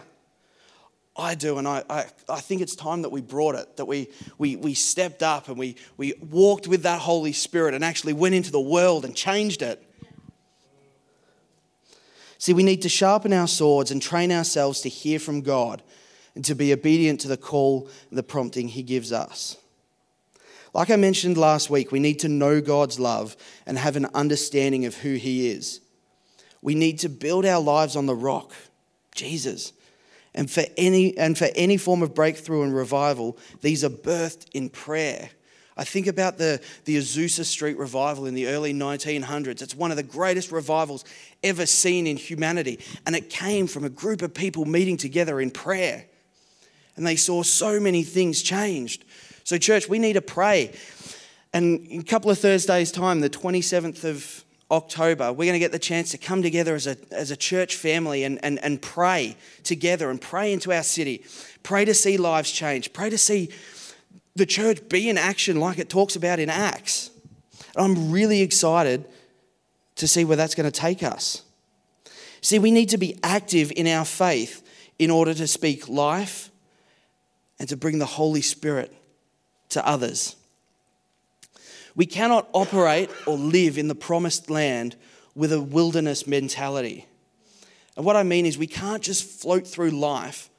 I 1.17 1.35
do, 1.35 1.59
and 1.59 1.69
I, 1.69 1.85
I, 1.89 2.07
I, 2.29 2.41
think 2.41 2.61
it's 2.61 2.75
time 2.75 3.03
that 3.03 3.11
we 3.11 3.21
brought 3.21 3.55
it, 3.55 3.77
that 3.77 3.85
we, 3.85 4.09
we, 4.37 4.57
we 4.57 4.75
stepped 4.75 5.23
up 5.23 5.49
and 5.49 5.57
we, 5.57 5.77
we 5.97 6.13
walked 6.31 6.67
with 6.67 6.83
that 6.83 7.01
Holy 7.01 7.33
Spirit 7.33 7.73
and 7.73 7.85
actually 7.85 8.15
went 8.15 8.35
into 8.35 8.51
the 8.51 8.61
world 8.61 9.05
and 9.05 9.15
changed 9.15 9.63
it. 9.63 9.81
See, 12.39 12.53
we 12.53 12.65
need 12.65 12.83
to 12.83 12.89
sharpen 12.89 13.33
our 13.33 13.47
swords 13.47 13.93
and 13.93 14.03
train 14.03 14.33
ourselves 14.33 14.81
to 14.81 14.89
hear 14.89 15.21
from 15.21 15.41
God 15.41 15.83
and 16.35 16.45
to 16.45 16.55
be 16.57 16.73
obedient 16.73 17.21
to 17.21 17.29
the 17.29 17.37
call 17.37 17.89
and 18.11 18.19
the 18.19 18.25
prompting 18.25 18.69
He 18.69 18.83
gives 18.83 19.13
us. 19.13 19.57
Like 20.75 20.91
I 20.91 20.97
mentioned 20.97 21.39
last 21.39 21.71
week, 21.71 21.93
we 21.93 22.01
need 22.01 22.19
to 22.21 22.29
know 22.29 22.61
God's 22.61 22.99
love 23.01 23.37
and 23.65 23.79
have 23.79 23.97
an 23.97 24.07
understanding 24.15 24.85
of 24.85 24.97
who 24.97 25.15
He 25.15 25.49
is. 25.49 25.81
We 26.61 26.75
need 26.75 26.99
to 27.01 27.09
build 27.09 27.47
our 27.47 27.61
lives 27.61 27.97
on 27.97 28.07
the 28.07 28.15
rock, 28.15 28.53
Jesus 29.15 29.73
and 30.35 30.51
for 30.51 30.65
any, 30.77 31.17
and 31.17 31.39
for 31.39 31.49
any 31.55 31.77
form 31.77 32.03
of 32.03 32.15
breakthrough 32.15 32.63
and 32.63 32.75
revival, 32.75 33.39
these 33.61 33.85
are 33.85 33.91
birthed 33.91 34.47
in 34.53 34.69
prayer. 34.69 35.31
I 35.77 35.85
think 35.85 36.07
about 36.07 36.39
the, 36.39 36.61
the 36.85 36.97
Azusa 36.97 37.45
Street 37.45 37.79
revival 37.79 38.27
in 38.27 38.35
the 38.35 38.49
early 38.49 38.73
1900s. 38.73 39.63
It's 39.63 39.75
one 39.75 39.91
of 39.91 39.97
the 39.97 40.03
greatest 40.03 40.53
revivals 40.53 41.05
ever 41.43 41.67
seen 41.67 42.07
in 42.07 42.17
humanity. 42.17 42.81
And 43.07 43.17
it 43.17 43.31
came 43.31 43.67
from 43.67 43.85
a 43.85 43.89
group 43.89 44.23
of 44.23 44.35
people 44.35 44.65
meeting 44.65 44.97
together 44.97 45.41
in 45.41 45.51
prayer. 45.51 46.07
And 46.97 47.05
they 47.05 47.17
saw 47.17 47.43
so 47.43 47.81
many 47.81 48.05
things 48.05 48.41
changed. 48.41 49.05
So, 49.45 49.59
church, 49.59 49.89
we 49.89 49.99
need 49.99 50.15
to 50.15 50.23
pray. 50.23 50.73
And 51.53 51.87
in 51.87 52.01
a 52.01 52.05
couple 52.05 52.31
of 52.31 52.39
Thursdays' 52.39 52.91
time, 52.91 53.21
the 53.21 53.31
27th 53.31 54.03
of 54.05 54.45
October, 54.71 55.33
we're 55.33 55.45
going 55.45 55.53
to 55.53 55.59
get 55.59 55.71
the 55.71 55.79
chance 55.79 56.11
to 56.13 56.19
come 56.19 56.43
together 56.43 56.75
as 56.75 56.87
a, 56.87 56.97
as 57.13 57.31
a 57.31 57.37
church 57.37 57.77
family 57.77 58.25
and, 58.25 58.43
and, 58.43 58.59
and 58.65 58.81
pray 58.81 59.37
together 59.63 60.11
and 60.11 60.21
pray 60.21 60.53
into 60.53 60.73
our 60.73 60.83
city. 60.83 61.23
Pray 61.63 61.85
to 61.85 61.95
see 61.95 62.17
lives 62.17 62.51
change. 62.51 62.93
Pray 62.95 63.11
to 63.11 63.19
see 63.19 63.51
the 64.35 64.47
church 64.47 64.89
be 64.89 65.09
in 65.09 65.19
action 65.19 65.61
like 65.61 65.79
it 65.79 65.91
talks 65.91 66.17
about 66.17 66.39
in 66.39 66.49
Acts. 66.49 67.11
And 67.77 67.85
I'm 67.85 68.11
really 68.11 68.41
excited 68.41 69.05
to 69.97 70.09
see 70.09 70.25
where 70.25 70.37
that's 70.39 70.55
going 70.55 70.71
to 70.71 70.81
take 70.81 71.03
us. 71.03 71.43
See, 72.41 72.59
we 72.59 72.71
need 72.71 72.89
to 72.89 72.99
be 72.99 73.19
active 73.23 73.73
in 73.77 73.87
our 73.87 74.05
faith 74.05 74.63
in 74.99 75.11
order 75.11 75.35
to 75.35 75.47
speak 75.47 75.89
life 75.89 76.51
and 77.59 77.69
to 77.69 77.77
bring 77.77 77.99
the 77.99 78.07
Holy 78.07 78.41
Spirit 78.41 78.93
to 79.71 79.87
others. 79.87 80.37
We 81.97 82.07
cannot 82.07 82.49
operate 82.53 83.11
or 83.27 83.37
live 83.37 83.79
in 83.79 83.89
the 83.89 83.95
promised 83.95 84.51
land 84.51 84.97
with 85.35 85.53
a 85.53 85.61
wilderness 85.61 86.27
mentality. 86.27 87.07
And 87.97 88.05
what 88.05 88.17
I 88.17 88.25
mean 88.25 88.47
is, 88.47 88.59
we 88.59 88.67
can't 88.67 89.03
just 89.03 89.25
float 89.41 89.67
through 89.67 89.91
life 89.91 90.51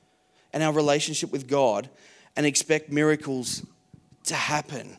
and 0.54 0.64
our 0.64 0.72
relationship 0.72 1.32
with 1.32 1.48
God 1.48 1.90
and 2.36 2.46
expect 2.46 2.92
miracles 2.92 3.66
to 4.26 4.36
happen. 4.36 4.98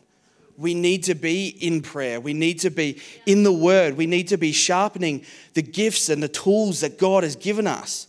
We 0.55 0.73
need 0.73 1.03
to 1.03 1.15
be 1.15 1.47
in 1.47 1.81
prayer. 1.81 2.19
We 2.19 2.33
need 2.33 2.59
to 2.61 2.69
be 2.69 2.99
in 3.25 3.43
the 3.43 3.53
Word. 3.53 3.97
We 3.97 4.07
need 4.07 4.27
to 4.29 4.37
be 4.37 4.51
sharpening 4.51 5.23
the 5.53 5.61
gifts 5.61 6.09
and 6.09 6.21
the 6.21 6.27
tools 6.27 6.81
that 6.81 6.97
God 6.97 7.23
has 7.23 7.35
given 7.35 7.67
us. 7.67 8.07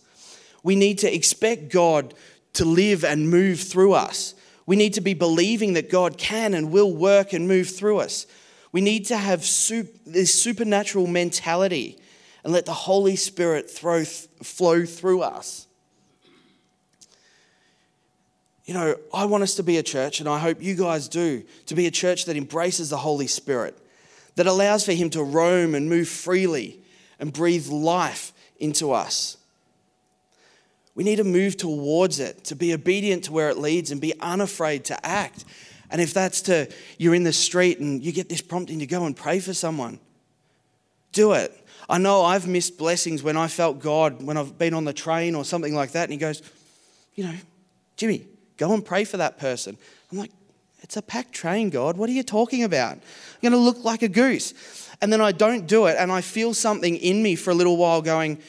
We 0.63 0.75
need 0.75 0.99
to 0.99 1.13
expect 1.13 1.69
God 1.71 2.13
to 2.53 2.65
live 2.65 3.03
and 3.03 3.29
move 3.29 3.59
through 3.59 3.93
us. 3.93 4.33
We 4.69 4.75
need 4.75 4.93
to 4.93 5.01
be 5.01 5.15
believing 5.15 5.73
that 5.73 5.89
God 5.89 6.19
can 6.19 6.53
and 6.53 6.71
will 6.71 6.93
work 6.93 7.33
and 7.33 7.47
move 7.47 7.71
through 7.71 7.97
us. 7.97 8.27
We 8.71 8.81
need 8.81 9.07
to 9.07 9.17
have 9.17 9.39
this 9.39 10.43
supernatural 10.43 11.07
mentality 11.07 11.97
and 12.43 12.53
let 12.53 12.67
the 12.67 12.73
Holy 12.73 13.15
Spirit 13.15 13.67
throw, 13.67 14.05
flow 14.05 14.85
through 14.85 15.23
us. 15.23 15.65
You 18.65 18.75
know, 18.75 18.95
I 19.11 19.25
want 19.25 19.41
us 19.41 19.55
to 19.55 19.63
be 19.63 19.77
a 19.77 19.83
church, 19.83 20.19
and 20.19 20.29
I 20.29 20.37
hope 20.37 20.61
you 20.61 20.75
guys 20.75 21.07
do, 21.07 21.41
to 21.65 21.73
be 21.73 21.87
a 21.87 21.91
church 21.91 22.25
that 22.25 22.37
embraces 22.37 22.91
the 22.91 22.97
Holy 22.97 23.25
Spirit, 23.25 23.75
that 24.35 24.45
allows 24.45 24.85
for 24.85 24.93
Him 24.93 25.09
to 25.09 25.23
roam 25.23 25.73
and 25.73 25.89
move 25.89 26.07
freely 26.07 26.79
and 27.19 27.33
breathe 27.33 27.69
life 27.69 28.33
into 28.59 28.91
us. 28.91 29.38
We 30.99 31.05
need 31.05 31.15
to 31.15 31.23
move 31.23 31.55
towards 31.55 32.19
it, 32.19 32.43
to 32.43 32.57
be 32.57 32.73
obedient 32.73 33.23
to 33.23 33.31
where 33.31 33.49
it 33.49 33.57
leads 33.57 33.91
and 33.91 34.01
be 34.01 34.19
unafraid 34.19 34.83
to 34.83 35.05
act. 35.05 35.45
And 35.89 36.01
if 36.01 36.13
that's 36.13 36.41
to, 36.41 36.67
you're 36.97 37.15
in 37.15 37.23
the 37.23 37.31
street 37.31 37.79
and 37.79 38.03
you 38.03 38.11
get 38.11 38.27
this 38.27 38.41
prompting 38.41 38.79
to 38.79 38.85
go 38.85 39.05
and 39.05 39.15
pray 39.15 39.39
for 39.39 39.53
someone, 39.53 40.01
do 41.13 41.31
it. 41.31 41.55
I 41.89 41.99
know 41.99 42.23
I've 42.25 42.49
missed 42.49 42.77
blessings 42.77 43.23
when 43.23 43.37
I 43.37 43.47
felt 43.47 43.79
God, 43.79 44.21
when 44.21 44.35
I've 44.35 44.57
been 44.57 44.73
on 44.73 44.83
the 44.83 44.91
train 44.91 45.35
or 45.35 45.45
something 45.45 45.73
like 45.73 45.93
that, 45.93 46.03
and 46.03 46.11
He 46.11 46.17
goes, 46.17 46.41
you 47.15 47.23
know, 47.23 47.35
Jimmy, 47.95 48.25
go 48.57 48.73
and 48.73 48.83
pray 48.85 49.05
for 49.05 49.15
that 49.15 49.37
person. 49.39 49.77
I'm 50.11 50.17
like, 50.17 50.31
it's 50.81 50.97
a 50.97 51.01
packed 51.01 51.31
train, 51.31 51.69
God. 51.69 51.95
What 51.95 52.09
are 52.09 52.13
you 52.13 52.23
talking 52.23 52.65
about? 52.65 52.95
I'm 52.95 53.01
going 53.41 53.53
to 53.53 53.57
look 53.57 53.85
like 53.85 54.01
a 54.01 54.09
goose. 54.09 54.53
And 55.01 55.13
then 55.13 55.21
I 55.21 55.31
don't 55.31 55.65
do 55.65 55.85
it, 55.85 55.95
and 55.97 56.11
I 56.11 56.19
feel 56.19 56.53
something 56.53 56.97
in 56.97 57.23
me 57.23 57.35
for 57.35 57.51
a 57.51 57.55
little 57.55 57.77
while 57.77 58.01
going, 58.01 58.39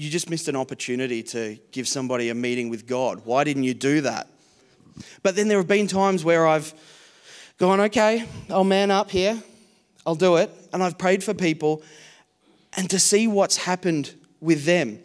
you 0.00 0.08
just 0.08 0.30
missed 0.30 0.48
an 0.48 0.56
opportunity 0.56 1.22
to 1.22 1.58
give 1.72 1.86
somebody 1.86 2.30
a 2.30 2.34
meeting 2.34 2.70
with 2.70 2.86
God. 2.86 3.20
Why 3.26 3.44
didn't 3.44 3.64
you 3.64 3.74
do 3.74 4.00
that? 4.00 4.28
But 5.22 5.36
then 5.36 5.46
there 5.46 5.58
have 5.58 5.68
been 5.68 5.88
times 5.88 6.24
where 6.24 6.46
I've 6.46 6.72
gone, 7.58 7.80
okay, 7.82 8.24
I'll 8.48 8.64
man 8.64 8.90
up 8.90 9.10
here, 9.10 9.42
I'll 10.06 10.14
do 10.14 10.36
it. 10.36 10.50
And 10.72 10.82
I've 10.82 10.96
prayed 10.96 11.22
for 11.22 11.34
people 11.34 11.82
and 12.78 12.88
to 12.88 12.98
see 12.98 13.28
what's 13.28 13.58
happened 13.58 14.14
with 14.40 14.64
them. 14.64 15.00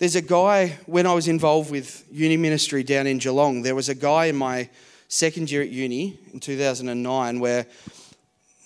There's 0.00 0.16
a 0.16 0.22
guy, 0.22 0.76
when 0.86 1.06
I 1.06 1.14
was 1.14 1.28
involved 1.28 1.70
with 1.70 2.04
uni 2.10 2.36
ministry 2.36 2.82
down 2.82 3.06
in 3.06 3.18
Geelong, 3.18 3.62
there 3.62 3.76
was 3.76 3.88
a 3.88 3.94
guy 3.94 4.24
in 4.24 4.34
my 4.34 4.70
second 5.06 5.52
year 5.52 5.62
at 5.62 5.68
uni 5.68 6.18
in 6.32 6.40
2009 6.40 7.38
where 7.38 7.64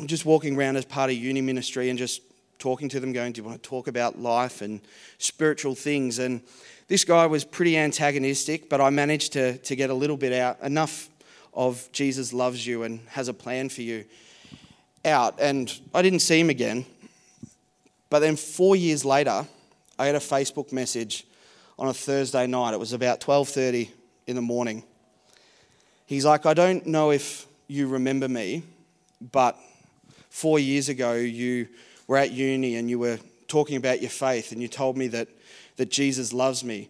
I'm 0.00 0.06
just 0.06 0.24
walking 0.24 0.56
around 0.56 0.76
as 0.76 0.86
part 0.86 1.10
of 1.10 1.16
uni 1.16 1.42
ministry 1.42 1.90
and 1.90 1.98
just 1.98 2.22
talking 2.64 2.88
to 2.88 2.98
them, 2.98 3.12
going, 3.12 3.30
Do 3.30 3.42
you 3.42 3.44
want 3.46 3.62
to 3.62 3.68
talk 3.68 3.88
about 3.88 4.18
life 4.18 4.62
and 4.62 4.80
spiritual 5.18 5.74
things? 5.74 6.18
And 6.18 6.40
this 6.88 7.04
guy 7.04 7.26
was 7.26 7.44
pretty 7.44 7.76
antagonistic, 7.76 8.70
but 8.70 8.80
I 8.80 8.88
managed 8.88 9.34
to, 9.34 9.58
to 9.58 9.76
get 9.76 9.90
a 9.90 9.94
little 9.94 10.16
bit 10.16 10.32
out, 10.32 10.58
enough 10.62 11.10
of 11.52 11.86
Jesus 11.92 12.32
loves 12.32 12.66
you 12.66 12.84
and 12.84 13.00
has 13.08 13.28
a 13.28 13.34
plan 13.34 13.68
for 13.68 13.82
you 13.82 14.06
out. 15.04 15.38
And 15.38 15.70
I 15.92 16.00
didn't 16.00 16.20
see 16.20 16.40
him 16.40 16.48
again. 16.48 16.86
But 18.08 18.20
then 18.20 18.34
four 18.34 18.76
years 18.76 19.04
later, 19.04 19.46
I 19.98 20.06
had 20.06 20.14
a 20.14 20.20
Facebook 20.20 20.72
message 20.72 21.26
on 21.78 21.88
a 21.88 21.94
Thursday 21.94 22.46
night. 22.46 22.72
It 22.72 22.80
was 22.80 22.94
about 22.94 23.20
12:30 23.20 23.90
in 24.26 24.36
the 24.36 24.42
morning. 24.42 24.84
He's 26.06 26.24
like, 26.24 26.46
I 26.46 26.54
don't 26.54 26.86
know 26.86 27.10
if 27.10 27.46
you 27.68 27.88
remember 27.88 28.26
me, 28.26 28.62
but 29.20 29.54
four 30.30 30.58
years 30.58 30.88
ago 30.88 31.12
you 31.12 31.68
were 32.06 32.16
at 32.16 32.30
uni 32.30 32.76
and 32.76 32.88
you 32.88 32.98
were 32.98 33.18
talking 33.48 33.76
about 33.76 34.00
your 34.00 34.10
faith 34.10 34.52
and 34.52 34.60
you 34.60 34.68
told 34.68 34.96
me 34.96 35.08
that, 35.08 35.28
that 35.76 35.90
Jesus 35.90 36.32
loves 36.32 36.64
me. 36.64 36.88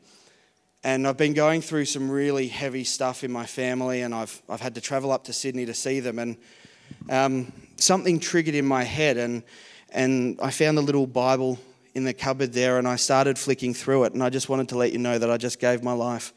And 0.83 1.09
I've 1.09 1.17
been 1.17 1.33
going 1.33 1.63
through 1.63 1.87
some 1.87 2.11
really 2.11 2.47
heavy 2.47 2.85
stuff 2.85 3.25
in 3.25 3.33
my 3.33 3.47
family, 3.47 4.03
and 4.03 4.15
I've, 4.15 4.43
I've 4.51 4.61
had 4.61 4.75
to 4.75 4.83
travel 4.83 5.13
up 5.13 5.25
to 5.25 5.33
Sydney 5.33 5.65
to 5.65 5.73
see 5.73 6.01
them. 6.01 6.19
And 6.19 6.37
um, 7.09 7.53
something 7.77 8.21
triggered 8.21 8.55
in 8.55 8.67
my 8.67 8.85
head, 8.85 9.17
and, 9.17 9.43
and 9.95 10.39
I 10.43 10.51
found 10.51 10.77
a 10.77 10.83
little 10.83 11.07
Bible 11.07 11.59
in 11.95 12.05
the 12.05 12.13
cupboard 12.13 12.53
there, 12.53 12.77
and 12.79 12.87
I 12.87 12.97
started 12.97 13.39
flicking 13.39 13.73
through 13.73 14.05
it. 14.05 14.13
And 14.13 14.23
I 14.23 14.29
just 14.29 14.51
wanted 14.51 14.69
to 14.71 14.77
let 14.77 14.93
you 14.93 14.99
know 14.99 15.19
that 15.19 15.31
I 15.31 15.39
just 15.39 15.59
gave 15.59 15.83
my 15.83 15.95
life 15.95 16.35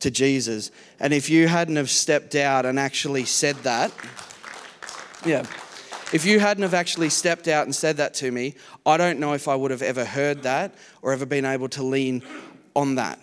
to 0.00 0.10
Jesus. 0.10 0.72
And 0.98 1.14
if 1.14 1.30
you 1.30 1.46
hadn't 1.46 1.76
have 1.76 1.90
stepped 1.90 2.34
out 2.34 2.66
and 2.66 2.80
actually 2.80 3.24
said 3.24 3.54
that, 3.58 3.92
yeah, 5.24 5.46
if 6.12 6.24
you 6.24 6.38
hadn't 6.38 6.62
have 6.62 6.74
actually 6.74 7.10
stepped 7.10 7.48
out 7.48 7.64
and 7.64 7.74
said 7.74 7.96
that 7.96 8.14
to 8.14 8.30
me, 8.30 8.54
I 8.84 8.96
don't 8.96 9.18
know 9.18 9.32
if 9.32 9.48
I 9.48 9.56
would 9.56 9.70
have 9.70 9.82
ever 9.82 10.04
heard 10.04 10.42
that 10.44 10.74
or 11.02 11.12
ever 11.12 11.26
been 11.26 11.44
able 11.44 11.68
to 11.70 11.82
lean 11.82 12.22
on 12.74 12.94
that. 12.94 13.18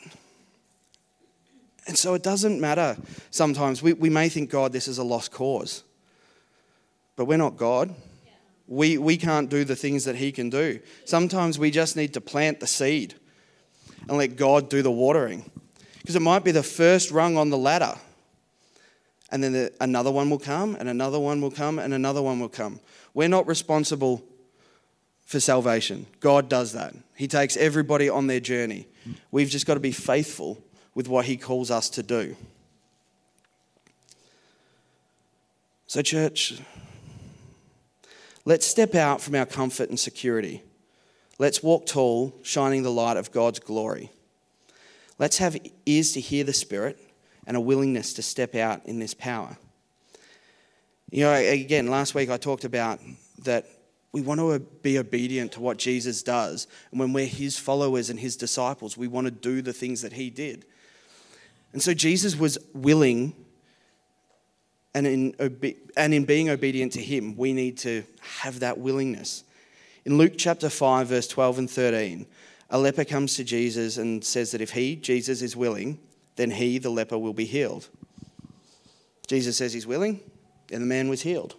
And 1.88 1.98
so 1.98 2.14
it 2.14 2.24
doesn't 2.24 2.60
matter 2.60 2.98
sometimes. 3.32 3.82
We, 3.82 3.94
we 3.94 4.10
may 4.10 4.30
think, 4.30 4.50
God, 4.50 4.72
this 4.72 4.88
is 4.88 4.98
a 4.98 5.04
lost 5.04 5.32
cause. 5.32 5.84
But 7.16 7.26
we're 7.26 7.38
not 7.38 7.58
God. 7.58 7.94
We, 8.68 8.98
we 8.98 9.18
can't 9.18 9.50
do 9.50 9.64
the 9.64 9.76
things 9.76 10.06
that 10.06 10.16
He 10.16 10.32
can 10.32 10.50
do. 10.50 10.80
Sometimes 11.06 11.60
we 11.60 11.72
just 11.72 11.96
need 11.96 12.14
to 12.14 12.22
plant 12.22 12.60
the 12.60 12.68
seed 12.68 13.16
and 14.08 14.18
let 14.18 14.36
God 14.36 14.70
do 14.70 14.82
the 14.82 14.92
watering. 14.92 15.50
Because 16.00 16.16
it 16.16 16.22
might 16.22 16.44
be 16.44 16.52
the 16.52 16.64
first 16.64 17.12
rung 17.12 17.38
on 17.38 17.50
the 17.50 17.58
ladder. 17.58 17.96
And 19.34 19.44
then 19.44 19.52
the, 19.52 19.74
another 19.82 20.12
one 20.12 20.30
will 20.30 20.38
come, 20.38 20.76
and 20.80 20.88
another 20.88 21.20
one 21.20 21.42
will 21.42 21.50
come, 21.50 21.80
and 21.80 21.92
another 21.92 22.22
one 22.22 22.40
will 22.40 22.50
come. 22.50 22.80
We're 23.16 23.28
not 23.28 23.48
responsible 23.48 24.24
for 25.26 25.40
salvation. 25.40 26.06
God 26.20 26.50
does 26.50 26.74
that. 26.74 26.94
He 27.16 27.28
takes 27.28 27.58
everybody 27.58 28.08
on 28.08 28.28
their 28.28 28.40
journey. 28.40 28.88
We've 29.32 29.50
just 29.50 29.66
got 29.66 29.74
to 29.74 29.80
be 29.80 29.92
faithful 29.92 30.64
with 30.94 31.08
what 31.08 31.26
He 31.26 31.36
calls 31.36 31.72
us 31.72 31.90
to 31.90 32.04
do. 32.04 32.36
So, 35.88 36.04
church, 36.04 36.62
let's 38.46 38.68
step 38.68 38.94
out 38.94 39.20
from 39.20 39.34
our 39.34 39.48
comfort 39.48 39.90
and 39.90 40.00
security. 40.00 40.62
Let's 41.40 41.64
walk 41.64 41.88
tall, 41.88 42.36
shining 42.44 42.84
the 42.84 42.92
light 42.92 43.18
of 43.18 43.32
God's 43.32 43.60
glory. 43.60 44.12
Let's 45.18 45.40
have 45.40 45.58
ears 45.88 46.12
to 46.12 46.20
hear 46.20 46.44
the 46.44 46.54
Spirit 46.54 47.00
and 47.46 47.58
a 47.58 47.62
willingness 47.62 48.14
to 48.14 48.22
step 48.22 48.56
out 48.56 48.86
in 48.86 49.00
this 49.00 49.14
power. 49.14 49.58
You 51.12 51.26
know, 51.26 51.34
again, 51.34 51.88
last 51.88 52.16
week 52.16 52.30
I 52.30 52.38
talked 52.38 52.66
about 52.66 53.00
that 53.44 53.68
we 54.14 54.22
want 54.22 54.40
to 54.40 54.60
be 54.60 55.00
obedient 55.00 55.52
to 55.54 55.60
what 55.60 55.78
Jesus 55.78 56.24
does. 56.24 56.68
And 56.92 57.00
when 57.00 57.14
we're 57.14 57.26
his 57.26 57.58
followers 57.58 58.10
and 58.10 58.20
his 58.20 58.38
disciples, 58.38 58.96
we 58.96 59.08
want 59.08 59.26
to 59.26 59.32
do 59.32 59.62
the 59.62 59.74
things 59.74 60.02
that 60.04 60.14
he 60.14 60.30
did. 60.30 60.66
And 61.74 61.82
so 61.82 61.94
Jesus 61.94 62.36
was 62.36 62.60
willing, 62.74 63.34
and 64.94 65.08
in, 65.08 65.36
and 65.98 66.14
in 66.14 66.26
being 66.26 66.50
obedient 66.50 66.94
to 66.94 67.02
him, 67.02 67.36
we 67.36 67.54
need 67.54 67.80
to 67.80 68.04
have 68.22 68.60
that 68.60 68.78
willingness. 68.78 69.44
In 70.06 70.18
Luke 70.18 70.34
chapter 70.38 70.70
5, 70.70 71.08
verse 71.08 71.28
12 71.28 71.58
and 71.60 71.70
13, 71.70 72.28
a 72.70 72.78
leper 72.78 73.06
comes 73.06 73.36
to 73.36 73.44
Jesus 73.44 73.98
and 73.98 74.24
says 74.24 74.52
that 74.52 74.62
if 74.62 74.72
he, 74.72 74.96
Jesus, 74.96 75.42
is 75.42 75.56
willing, 75.56 75.98
then 76.36 76.52
he, 76.52 76.78
the 76.78 76.90
leper, 76.90 77.18
will 77.18 77.34
be 77.34 77.46
healed. 77.46 77.90
Jesus 79.28 79.58
says 79.58 79.74
he's 79.74 79.88
willing, 79.88 80.20
and 80.72 80.82
the 80.82 80.88
man 80.88 81.10
was 81.10 81.22
healed. 81.22 81.56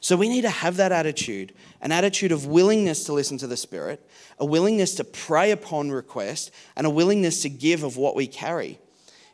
So 0.00 0.16
we 0.16 0.28
need 0.28 0.42
to 0.42 0.50
have 0.50 0.76
that 0.76 0.92
attitude 0.92 1.54
an 1.80 1.92
attitude 1.92 2.32
of 2.32 2.46
willingness 2.46 3.04
to 3.04 3.12
listen 3.12 3.36
to 3.36 3.46
the 3.46 3.58
Spirit, 3.58 4.08
a 4.38 4.44
willingness 4.44 4.94
to 4.94 5.04
pray 5.04 5.50
upon 5.50 5.90
request, 5.90 6.50
and 6.76 6.86
a 6.86 6.90
willingness 6.90 7.42
to 7.42 7.50
give 7.50 7.82
of 7.82 7.98
what 7.98 8.16
we 8.16 8.26
carry. 8.26 8.78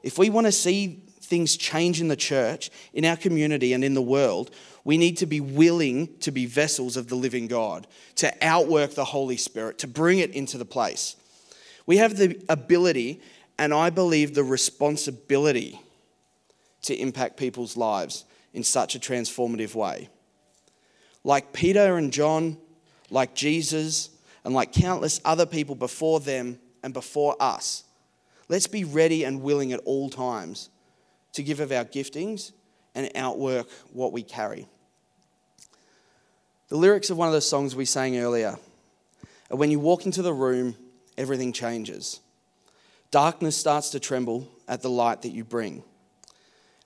If 0.03 0.19
we 0.19 0.31
want 0.31 0.49
to 0.49 0.53
see 0.53 1.05
things 1.21 1.57
change 1.57 2.01
in 2.01 2.09
the 2.09 2.17
church, 2.17 2.71
in 2.93 3.05
our 3.05 3.17
community, 3.17 3.73
and 3.73 3.85
in 3.85 3.95
the 3.95 4.03
world, 4.03 4.51
we 4.85 4.99
need 4.99 5.17
to 5.19 5.27
be 5.27 5.41
willing 5.41 6.19
to 6.19 6.33
be 6.33 6.45
vessels 6.45 6.97
of 6.97 7.09
the 7.09 7.15
living 7.15 7.47
God, 7.47 7.87
to 8.17 8.33
outwork 8.45 8.95
the 8.95 9.05
Holy 9.05 9.37
Spirit, 9.37 9.79
to 9.79 9.87
bring 9.87 10.19
it 10.19 10.33
into 10.33 10.59
the 10.59 10.65
place. 10.65 11.15
We 11.87 11.99
have 11.99 12.17
the 12.17 12.43
ability, 12.49 13.23
and 13.61 13.75
I 13.75 13.91
believe 13.91 14.35
the 14.35 14.43
responsibility, 14.43 15.79
to 16.85 16.95
impact 16.97 17.37
people's 17.37 17.77
lives 17.77 18.25
in 18.55 18.65
such 18.65 18.95
a 18.95 18.99
transformative 18.99 19.75
way 19.75 20.09
like 21.23 21.53
Peter 21.53 21.99
and 21.99 22.11
John, 22.11 22.57
like 23.11 23.35
Jesus, 23.35 24.09
and 24.43 24.55
like 24.55 24.73
countless 24.73 25.21
other 25.23 25.45
people 25.45 25.75
before 25.75 26.19
them 26.19 26.59
and 26.83 26.95
before 26.95 27.37
us. 27.39 27.85
Let's 28.49 28.67
be 28.67 28.85
ready 28.85 29.25
and 29.25 29.43
willing 29.43 29.75
at 29.75 29.81
all 29.81 30.09
times 30.09 30.71
to 31.35 31.43
give 31.43 31.61
of 31.61 31.71
our 31.71 31.85
giftings 31.85 32.53
and 32.95 33.11
outwork 33.15 33.69
what 33.93 34.13
we 34.13 34.23
carry. 34.23 34.67
The 36.69 36.79
lyrics 36.79 37.11
of 37.11 37.19
one 37.19 37.29
of 37.29 37.35
the 37.35 37.43
songs 37.43 37.77
we 37.77 37.85
sang 37.85 38.17
earlier 38.17 38.57
are 39.51 39.57
when 39.59 39.71
you 39.71 39.79
walk 39.79 40.07
into 40.07 40.23
the 40.23 40.33
room, 40.33 40.75
everything 41.19 41.53
changes. 41.53 42.21
Darkness 43.11 43.57
starts 43.57 43.91
to 43.91 44.01
tremble 44.01 44.49
at 44.69 44.83
the 44.83 44.91
light 44.91 45.23
that 45.23 45.31
you 45.31 45.45
bring. 45.45 45.83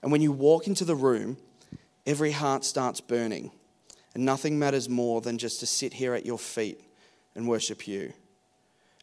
And 0.01 0.11
when 0.11 0.21
you 0.21 0.31
walk 0.31 0.67
into 0.67 0.85
the 0.85 0.95
room, 0.95 1.37
every 2.05 2.31
heart 2.31 2.63
starts 2.63 3.01
burning. 3.01 3.51
And 4.13 4.25
nothing 4.25 4.57
matters 4.57 4.87
more 4.87 5.21
than 5.21 5.37
just 5.37 5.59
to 5.59 5.65
sit 5.65 5.93
here 5.93 6.13
at 6.13 6.25
your 6.25 6.39
feet 6.39 6.81
and 7.35 7.47
worship 7.47 7.87
you. 7.87 8.13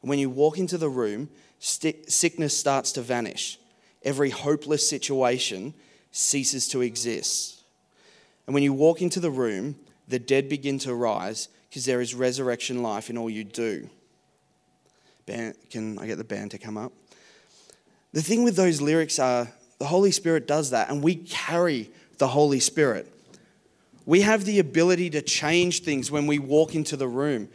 And 0.00 0.08
when 0.08 0.18
you 0.18 0.30
walk 0.30 0.58
into 0.58 0.78
the 0.78 0.88
room, 0.88 1.28
st- 1.58 2.10
sickness 2.10 2.56
starts 2.56 2.92
to 2.92 3.02
vanish. 3.02 3.58
Every 4.02 4.30
hopeless 4.30 4.88
situation 4.88 5.74
ceases 6.10 6.66
to 6.68 6.80
exist. 6.80 7.62
And 8.46 8.54
when 8.54 8.62
you 8.62 8.72
walk 8.72 9.00
into 9.00 9.20
the 9.20 9.30
room, 9.30 9.76
the 10.08 10.18
dead 10.18 10.48
begin 10.48 10.78
to 10.80 10.94
rise 10.94 11.48
because 11.68 11.84
there 11.84 12.00
is 12.00 12.14
resurrection 12.14 12.82
life 12.82 13.10
in 13.10 13.16
all 13.16 13.30
you 13.30 13.44
do. 13.44 13.88
Band, 15.26 15.54
can 15.70 15.98
I 15.98 16.06
get 16.06 16.18
the 16.18 16.24
band 16.24 16.50
to 16.50 16.58
come 16.58 16.76
up? 16.76 16.92
The 18.12 18.22
thing 18.22 18.44
with 18.44 18.56
those 18.56 18.80
lyrics 18.80 19.18
are 19.18 19.48
the 19.78 19.86
Holy 19.86 20.10
Spirit 20.10 20.46
does 20.46 20.70
that, 20.70 20.90
and 20.90 21.02
we 21.02 21.16
carry 21.16 21.90
the 22.18 22.28
Holy 22.28 22.60
Spirit. 22.60 23.12
We 24.04 24.20
have 24.22 24.44
the 24.44 24.58
ability 24.58 25.10
to 25.10 25.22
change 25.22 25.82
things 25.82 26.10
when 26.10 26.26
we 26.26 26.38
walk 26.38 26.74
into 26.74 26.96
the 26.96 27.08
room. 27.08 27.48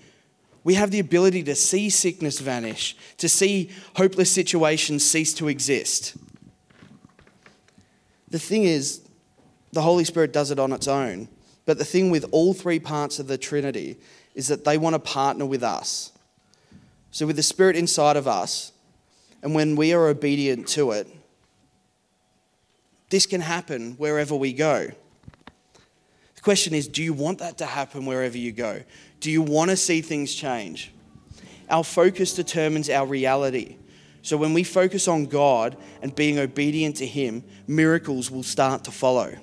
We 0.63 0.74
have 0.74 0.91
the 0.91 1.00
ability 1.00 1.43
to 1.43 1.56
see 1.56 1.89
sickness 1.89 2.39
vanish, 2.39 2.96
to 3.17 3.30
see 3.30 3.70
hopeless 3.96 4.32
situations 4.32 5.10
cease 5.10 5.34
to 5.36 5.48
exist. 5.48 6.15
The 8.30 8.39
thing 8.39 8.63
is, 8.63 9.02
the 9.72 9.82
Holy 9.82 10.04
Spirit 10.04 10.34
does 10.34 10.52
it 10.52 10.60
on 10.60 10.74
its 10.74 10.88
own. 10.88 11.30
But 11.65 11.78
the 11.78 11.86
thing 11.86 12.10
with 12.10 12.26
all 12.32 12.54
three 12.54 12.80
parts 12.80 13.20
of 13.20 13.28
the 13.28 13.38
Trinity 13.38 13.98
is 14.34 14.48
that 14.48 14.63
they 14.63 14.78
want 14.78 14.96
to 14.96 15.00
partner 15.00 15.46
with 15.46 15.63
us. 15.63 16.12
So, 17.12 17.28
with 17.28 17.36
the 17.36 17.43
Spirit 17.43 17.76
inside 17.76 18.15
of 18.15 18.28
us, 18.28 18.72
and 19.41 19.54
when 19.54 19.76
we 19.76 19.93
are 19.93 20.08
obedient 20.08 20.67
to 20.69 20.91
it, 20.91 21.08
this 23.10 23.26
can 23.26 23.41
happen 23.41 23.93
wherever 23.93 24.36
we 24.36 24.52
go 24.52 24.89
The 26.36 26.41
question 26.41 26.73
is 26.73 26.88
do 26.88 27.02
you 27.02 27.13
want 27.13 27.39
that 27.39 27.58
to 27.60 27.65
happen 27.65 28.06
wherever 28.06 28.38
you 28.38 28.52
go? 28.52 28.84
Do 29.19 29.32
you 29.32 29.41
want 29.41 29.71
to 29.71 29.78
see 29.78 30.02
things 30.02 30.34
change? 30.34 30.91
Our 31.69 31.84
focus 31.84 32.34
determines 32.34 32.89
our 32.89 33.06
reality. 33.06 33.78
So 34.21 34.38
when 34.38 34.54
we 34.54 34.63
focus 34.63 35.08
on 35.08 35.26
God 35.26 35.78
and 36.02 36.13
being 36.13 36.38
obedient 36.38 36.97
to 36.97 37.06
Him, 37.06 37.43
miracles 37.65 38.30
will 38.30 38.43
start 38.43 38.84
to 38.86 38.91
follow. 38.91 39.36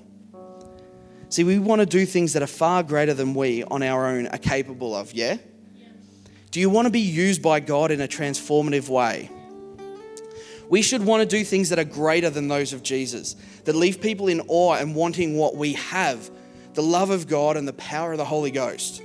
See, 1.29 1.43
we 1.43 1.59
want 1.59 1.81
to 1.81 1.85
do 1.85 2.05
things 2.05 2.33
that 2.33 2.43
are 2.43 2.47
far 2.47 2.83
greater 2.83 3.13
than 3.13 3.33
we 3.33 3.63
on 3.63 3.81
our 3.81 4.05
own 4.05 4.27
are 4.27 4.37
capable 4.37 4.95
of, 4.95 5.13
yeah? 5.13 5.37
yeah? 5.75 5.87
Do 6.51 6.59
you 6.59 6.69
want 6.69 6.85
to 6.85 6.91
be 6.91 6.99
used 6.99 7.41
by 7.41 7.59
God 7.59 7.91
in 7.91 7.99
a 7.99 8.07
transformative 8.07 8.87
way? 8.87 9.31
We 10.69 10.81
should 10.81 11.05
want 11.05 11.21
to 11.21 11.37
do 11.37 11.43
things 11.43 11.69
that 11.69 11.79
are 11.79 11.83
greater 11.83 12.29
than 12.29 12.47
those 12.47 12.73
of 12.73 12.83
Jesus, 12.83 13.35
that 13.65 13.75
leave 13.75 14.01
people 14.01 14.27
in 14.27 14.41
awe 14.47 14.75
and 14.75 14.95
wanting 14.95 15.37
what 15.37 15.55
we 15.55 15.73
have 15.73 16.29
the 16.75 16.83
love 16.83 17.09
of 17.09 17.27
God, 17.27 17.57
and 17.57 17.67
the 17.67 17.73
power 17.73 18.11
of 18.11 18.17
the 18.17 18.25
Holy 18.25 18.51
Ghost. 18.51 19.01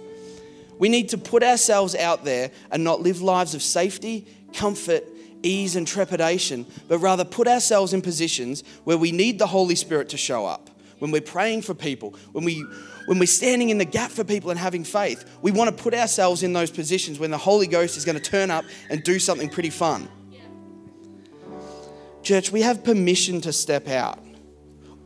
We 0.79 0.89
need 0.89 1.11
to 1.11 1.19
put 1.19 1.43
ourselves 1.43 1.95
out 1.95 2.25
there 2.25 2.51
and 2.71 2.85
not 2.85 3.01
live 3.01 3.23
lives 3.23 3.55
of 3.55 3.63
safety, 3.63 4.27
comfort, 4.53 5.05
ease, 5.43 5.77
and 5.77 5.87
trepidation, 5.87 6.67
but 6.89 6.99
rather 6.99 7.25
put 7.25 7.47
ourselves 7.47 7.93
in 7.93 8.03
positions 8.03 8.65
where 8.85 8.99
we 8.99 9.13
need 9.13 9.39
the 9.39 9.47
Holy 9.47 9.75
Spirit 9.75 10.11
to 10.11 10.17
show 10.17 10.47
up. 10.47 10.69
When 10.99 11.11
we're 11.11 11.23
praying 11.23 11.63
for 11.63 11.73
people, 11.75 12.15
when, 12.33 12.45
we, 12.45 12.63
when 13.07 13.19
we're 13.19 13.27
standing 13.27 13.71
in 13.71 13.79
the 13.79 13.87
gap 13.87 14.11
for 14.11 14.23
people 14.23 14.51
and 14.51 14.59
having 14.59 14.85
faith, 14.85 15.25
we 15.41 15.51
want 15.51 15.75
to 15.75 15.83
put 15.83 15.95
ourselves 15.95 16.43
in 16.43 16.53
those 16.53 16.71
positions 16.71 17.19
when 17.19 17.31
the 17.31 17.39
Holy 17.39 17.67
Ghost 17.67 17.97
is 17.97 18.05
going 18.05 18.19
to 18.19 18.23
turn 18.23 18.51
up 18.51 18.65
and 18.91 19.03
do 19.03 19.19
something 19.19 19.49
pretty 19.49 19.71
fun. 19.71 20.09
Church, 22.23 22.53
we 22.53 22.63
have 22.63 22.85
permission 22.85 23.41
to 23.43 23.53
step 23.53 23.89
out. 23.89 24.19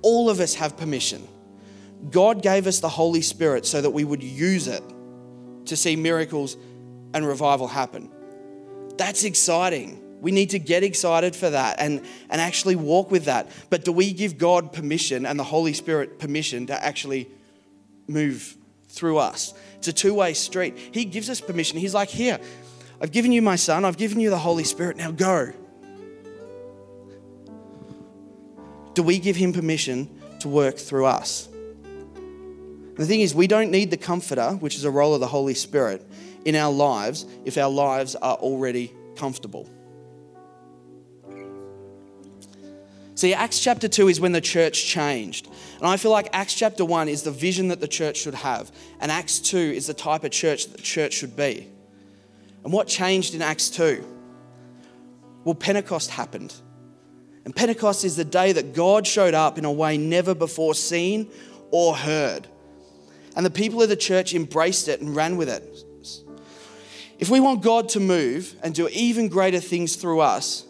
All 0.03 0.29
of 0.29 0.41
us 0.41 0.55
have 0.55 0.77
permission. 0.77 1.27
God 2.11 2.43
gave 2.43 2.67
us 2.67 2.81
the 2.81 2.89
Holy 2.89 3.23
Spirit 3.23 3.65
so 3.67 3.81
that 3.81 3.91
we 3.91 4.05
would 4.05 4.23
use 4.23 4.69
it 4.69 4.83
to 5.67 5.77
see 5.77 5.97
miracles 5.97 6.57
and 7.15 7.27
revival 7.27 7.69
happen. 7.69 8.11
That's 8.97 9.25
exciting. 9.25 10.01
We 10.21 10.33
need 10.33 10.51
to 10.51 10.59
get 10.59 10.83
excited 10.83 11.35
for 11.35 11.51
that 11.51 11.77
and, 11.81 12.03
and 12.31 12.41
actually 12.41 12.77
walk 12.77 13.11
with 13.11 13.27
that. 13.27 13.51
But 13.71 13.85
do 13.85 13.93
we 13.93 14.13
give 14.13 14.39
God 14.39 14.73
permission 14.73 15.27
and 15.27 15.39
the 15.39 15.45
Holy 15.45 15.73
Spirit 15.73 16.19
permission 16.19 16.67
to 16.67 16.85
actually 16.85 17.29
move 18.09 18.57
through 18.89 19.19
us? 19.19 19.55
It's 19.79 19.89
a 19.89 19.93
two 19.93 20.15
way 20.15 20.35
street. 20.35 20.77
He 20.93 21.05
gives 21.05 21.31
us 21.31 21.41
permission. 21.41 21.79
He's 21.79 21.95
like, 21.95 22.09
Here, 22.09 22.39
I've 23.01 23.13
given 23.13 23.33
you 23.33 23.43
my 23.43 23.57
son, 23.57 23.85
I've 23.85 23.97
given 23.97 24.21
you 24.21 24.31
the 24.31 24.39
Holy 24.39 24.65
Spirit, 24.65 24.97
now 24.97 25.11
go. 25.11 25.53
Do 28.95 29.03
we 29.03 29.19
give 29.19 29.37
him 29.37 29.53
permission 29.53 30.09
to 30.41 30.49
work 30.49 30.77
through 30.77 31.07
us? 31.07 31.49
The 32.97 33.07
thing 33.07 33.21
is, 33.21 33.35
we 33.35 33.49
don't 33.49 33.71
need 33.71 33.91
the 33.91 33.97
comforter, 33.97 34.53
which 34.53 34.77
is 34.77 34.85
a 34.85 34.91
role 34.91 35.15
of 35.15 35.21
the 35.21 35.27
Holy 35.27 35.55
Spirit, 35.55 36.07
in 36.45 36.55
our 36.55 36.73
lives 36.73 37.27
if 37.45 37.59
our 37.59 37.71
lives 37.71 38.15
are 38.15 38.37
already 38.37 38.93
comfortable. 39.17 39.69
See, 43.17 43.33
Acts 43.33 43.61
chapter 43.61 43.89
2 43.89 44.09
is 44.09 44.21
when 44.21 44.33
the 44.33 44.41
church 44.41 44.87
changed. 44.87 45.49
And 45.79 45.87
I 45.87 45.97
feel 45.97 46.11
like 46.11 46.29
Acts 46.33 46.55
chapter 46.55 46.85
1 46.85 47.09
is 47.09 47.23
the 47.23 47.31
vision 47.31 47.69
that 47.69 47.81
the 47.81 47.89
church 47.89 48.17
should 48.17 48.35
have. 48.35 48.73
And 49.01 49.11
Acts 49.11 49.39
2 49.39 49.57
is 49.57 49.87
the 49.87 49.95
type 49.95 50.25
of 50.25 50.31
church 50.33 50.67
that 50.67 50.77
the 50.77 50.83
church 50.83 51.15
should 51.15 51.37
be. 51.37 51.69
And 52.65 52.73
what 52.73 52.89
changed 52.89 53.35
in 53.35 53.43
Acts 53.43 53.71
2? 53.71 54.05
Well, 55.45 55.55
Pentecost 55.55 56.11
happened. 56.11 56.55
And 57.45 57.55
Pentecost 57.55 58.05
is 58.05 58.17
the 58.17 58.25
day 58.25 58.53
that 58.53 58.75
God 58.75 59.07
showed 59.07 59.35
up 59.35 59.59
in 59.59 59.65
a 59.65 59.73
way 59.73 59.99
never 59.99 60.35
before 60.35 60.75
seen 60.75 61.31
or 61.71 61.95
heard. 61.95 62.47
And 63.37 63.45
the 63.45 63.51
people 63.51 63.83
of 63.83 63.89
the 63.89 63.97
church 63.97 64.35
embraced 64.35 64.89
it 64.89 65.01
and 65.01 65.15
ran 65.15 65.37
with 65.37 65.49
it. 65.49 65.63
If 67.19 67.29
we 67.31 67.41
want 67.41 67.63
God 67.63 67.91
to 67.91 68.01
move 68.01 68.55
and 68.63 68.75
do 68.75 68.89
even 68.89 69.29
greater 69.29 69.61
things 69.61 69.97
through 69.97 70.21
us, 70.21 70.65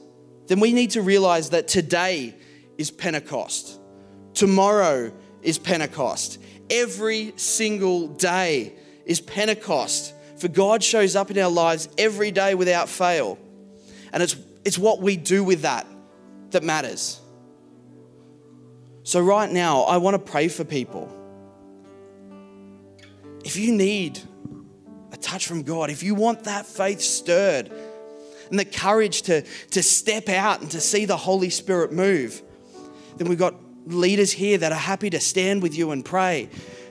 then 0.46 0.60
we 0.60 0.72
need 0.72 0.90
to 0.90 1.02
realize 1.02 1.50
that 1.50 1.68
today 1.68 2.34
is 2.76 2.90
Pentecost. 2.90 3.80
Tomorrow 4.34 5.12
is 5.42 5.58
Pentecost. 5.58 6.38
Every 6.68 7.32
single 7.36 8.08
day 8.08 8.74
is 9.06 9.20
Pentecost. 9.20 10.12
For 10.38 10.48
God 10.48 10.82
shows 10.82 11.16
up 11.16 11.30
in 11.30 11.38
our 11.38 11.50
lives 11.50 11.88
every 11.96 12.30
day 12.30 12.54
without 12.54 12.88
fail. 12.88 13.38
And 14.12 14.22
it's, 14.22 14.36
it's 14.64 14.78
what 14.78 15.00
we 15.00 15.16
do 15.16 15.44
with 15.44 15.62
that 15.62 15.86
that 16.54 16.64
matters. 16.64 17.20
So, 19.02 19.20
right 19.20 19.50
now, 19.50 19.82
I 19.82 19.98
want 19.98 20.14
to 20.14 20.18
pray 20.32 20.48
for 20.48 20.64
people 20.64 21.20
if 23.44 23.56
you 23.56 23.72
need 23.72 24.18
a 25.12 25.16
touch 25.16 25.46
from 25.46 25.62
God, 25.62 25.90
if 25.90 26.02
you 26.02 26.14
want 26.14 26.44
that 26.44 26.66
faith 26.66 27.00
stirred 27.00 27.70
and 28.50 28.58
the 28.58 28.64
courage 28.64 29.22
to, 29.22 29.42
to 29.42 29.82
step 29.82 30.28
out 30.28 30.62
and 30.62 30.70
to 30.70 30.80
see 30.80 31.04
the 31.04 31.16
Holy 31.16 31.50
Spirit 31.50 31.92
move, 31.92 32.42
then 33.16 33.28
we've 33.28 33.38
got 33.38 33.54
leaders 33.86 34.32
here 34.32 34.58
that 34.58 34.72
are 34.72 34.78
happy 34.78 35.10
to 35.10 35.20
stand 35.20 35.62
with 35.62 35.76
you 35.76 35.90
and 35.90 36.04
pray. 36.04 36.48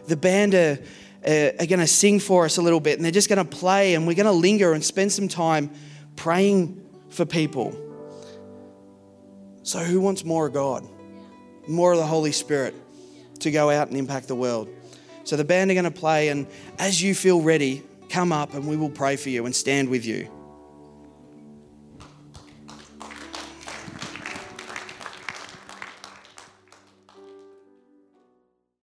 The 0.08 0.15
band 0.15 0.54
are, 0.54 0.78
uh, 1.26 1.52
are 1.60 1.65
going 1.65 1.80
to 1.80 1.88
sing 1.88 2.19
for 2.19 2.45
us 2.45 2.58
a 2.58 2.62
little 2.62 2.80
bit 2.80 2.97
and 2.97 3.04
they're 3.04 3.12
just 3.12 3.30
going 3.30 3.45
to 3.45 3.58
play 3.58 3.95
and 3.95 4.06
we're 4.06 4.15
going 4.15 4.28
to 4.28 4.32
linger 4.32 4.73
and 4.73 4.84
spend 4.84 5.12
some 5.12 5.28
time 5.28 5.71
praying 6.15 6.82
for 7.10 7.26
people. 7.26 7.76
So, 9.63 9.80
who 9.80 10.02
wants 10.02 10.26
more 10.26 10.47
of 10.47 10.54
God? 10.54 10.88
More 11.67 11.93
of 11.93 11.97
the 11.97 12.06
Holy 12.06 12.34
Spirit 12.34 12.76
to 13.39 13.49
go 13.49 13.69
out 13.69 13.88
and 13.88 13.97
impact 13.97 14.28
the 14.28 14.36
world? 14.36 14.67
So 15.23 15.38
the 15.38 15.45
band 15.45 15.71
are 15.71 15.73
going 15.73 15.86
to 15.86 15.91
play, 15.91 16.28
and 16.28 16.47
as 16.80 17.02
you 17.02 17.15
feel 17.15 17.41
ready, 17.41 17.82
come 18.10 18.32
up 18.32 18.54
and 18.54 18.67
we 18.67 18.76
will 18.76 18.89
pray 18.89 19.15
for 19.15 19.30
you 19.30 19.45
and 19.45 19.56
stand 19.56 19.89
with 19.89 20.06
you. 20.06 20.30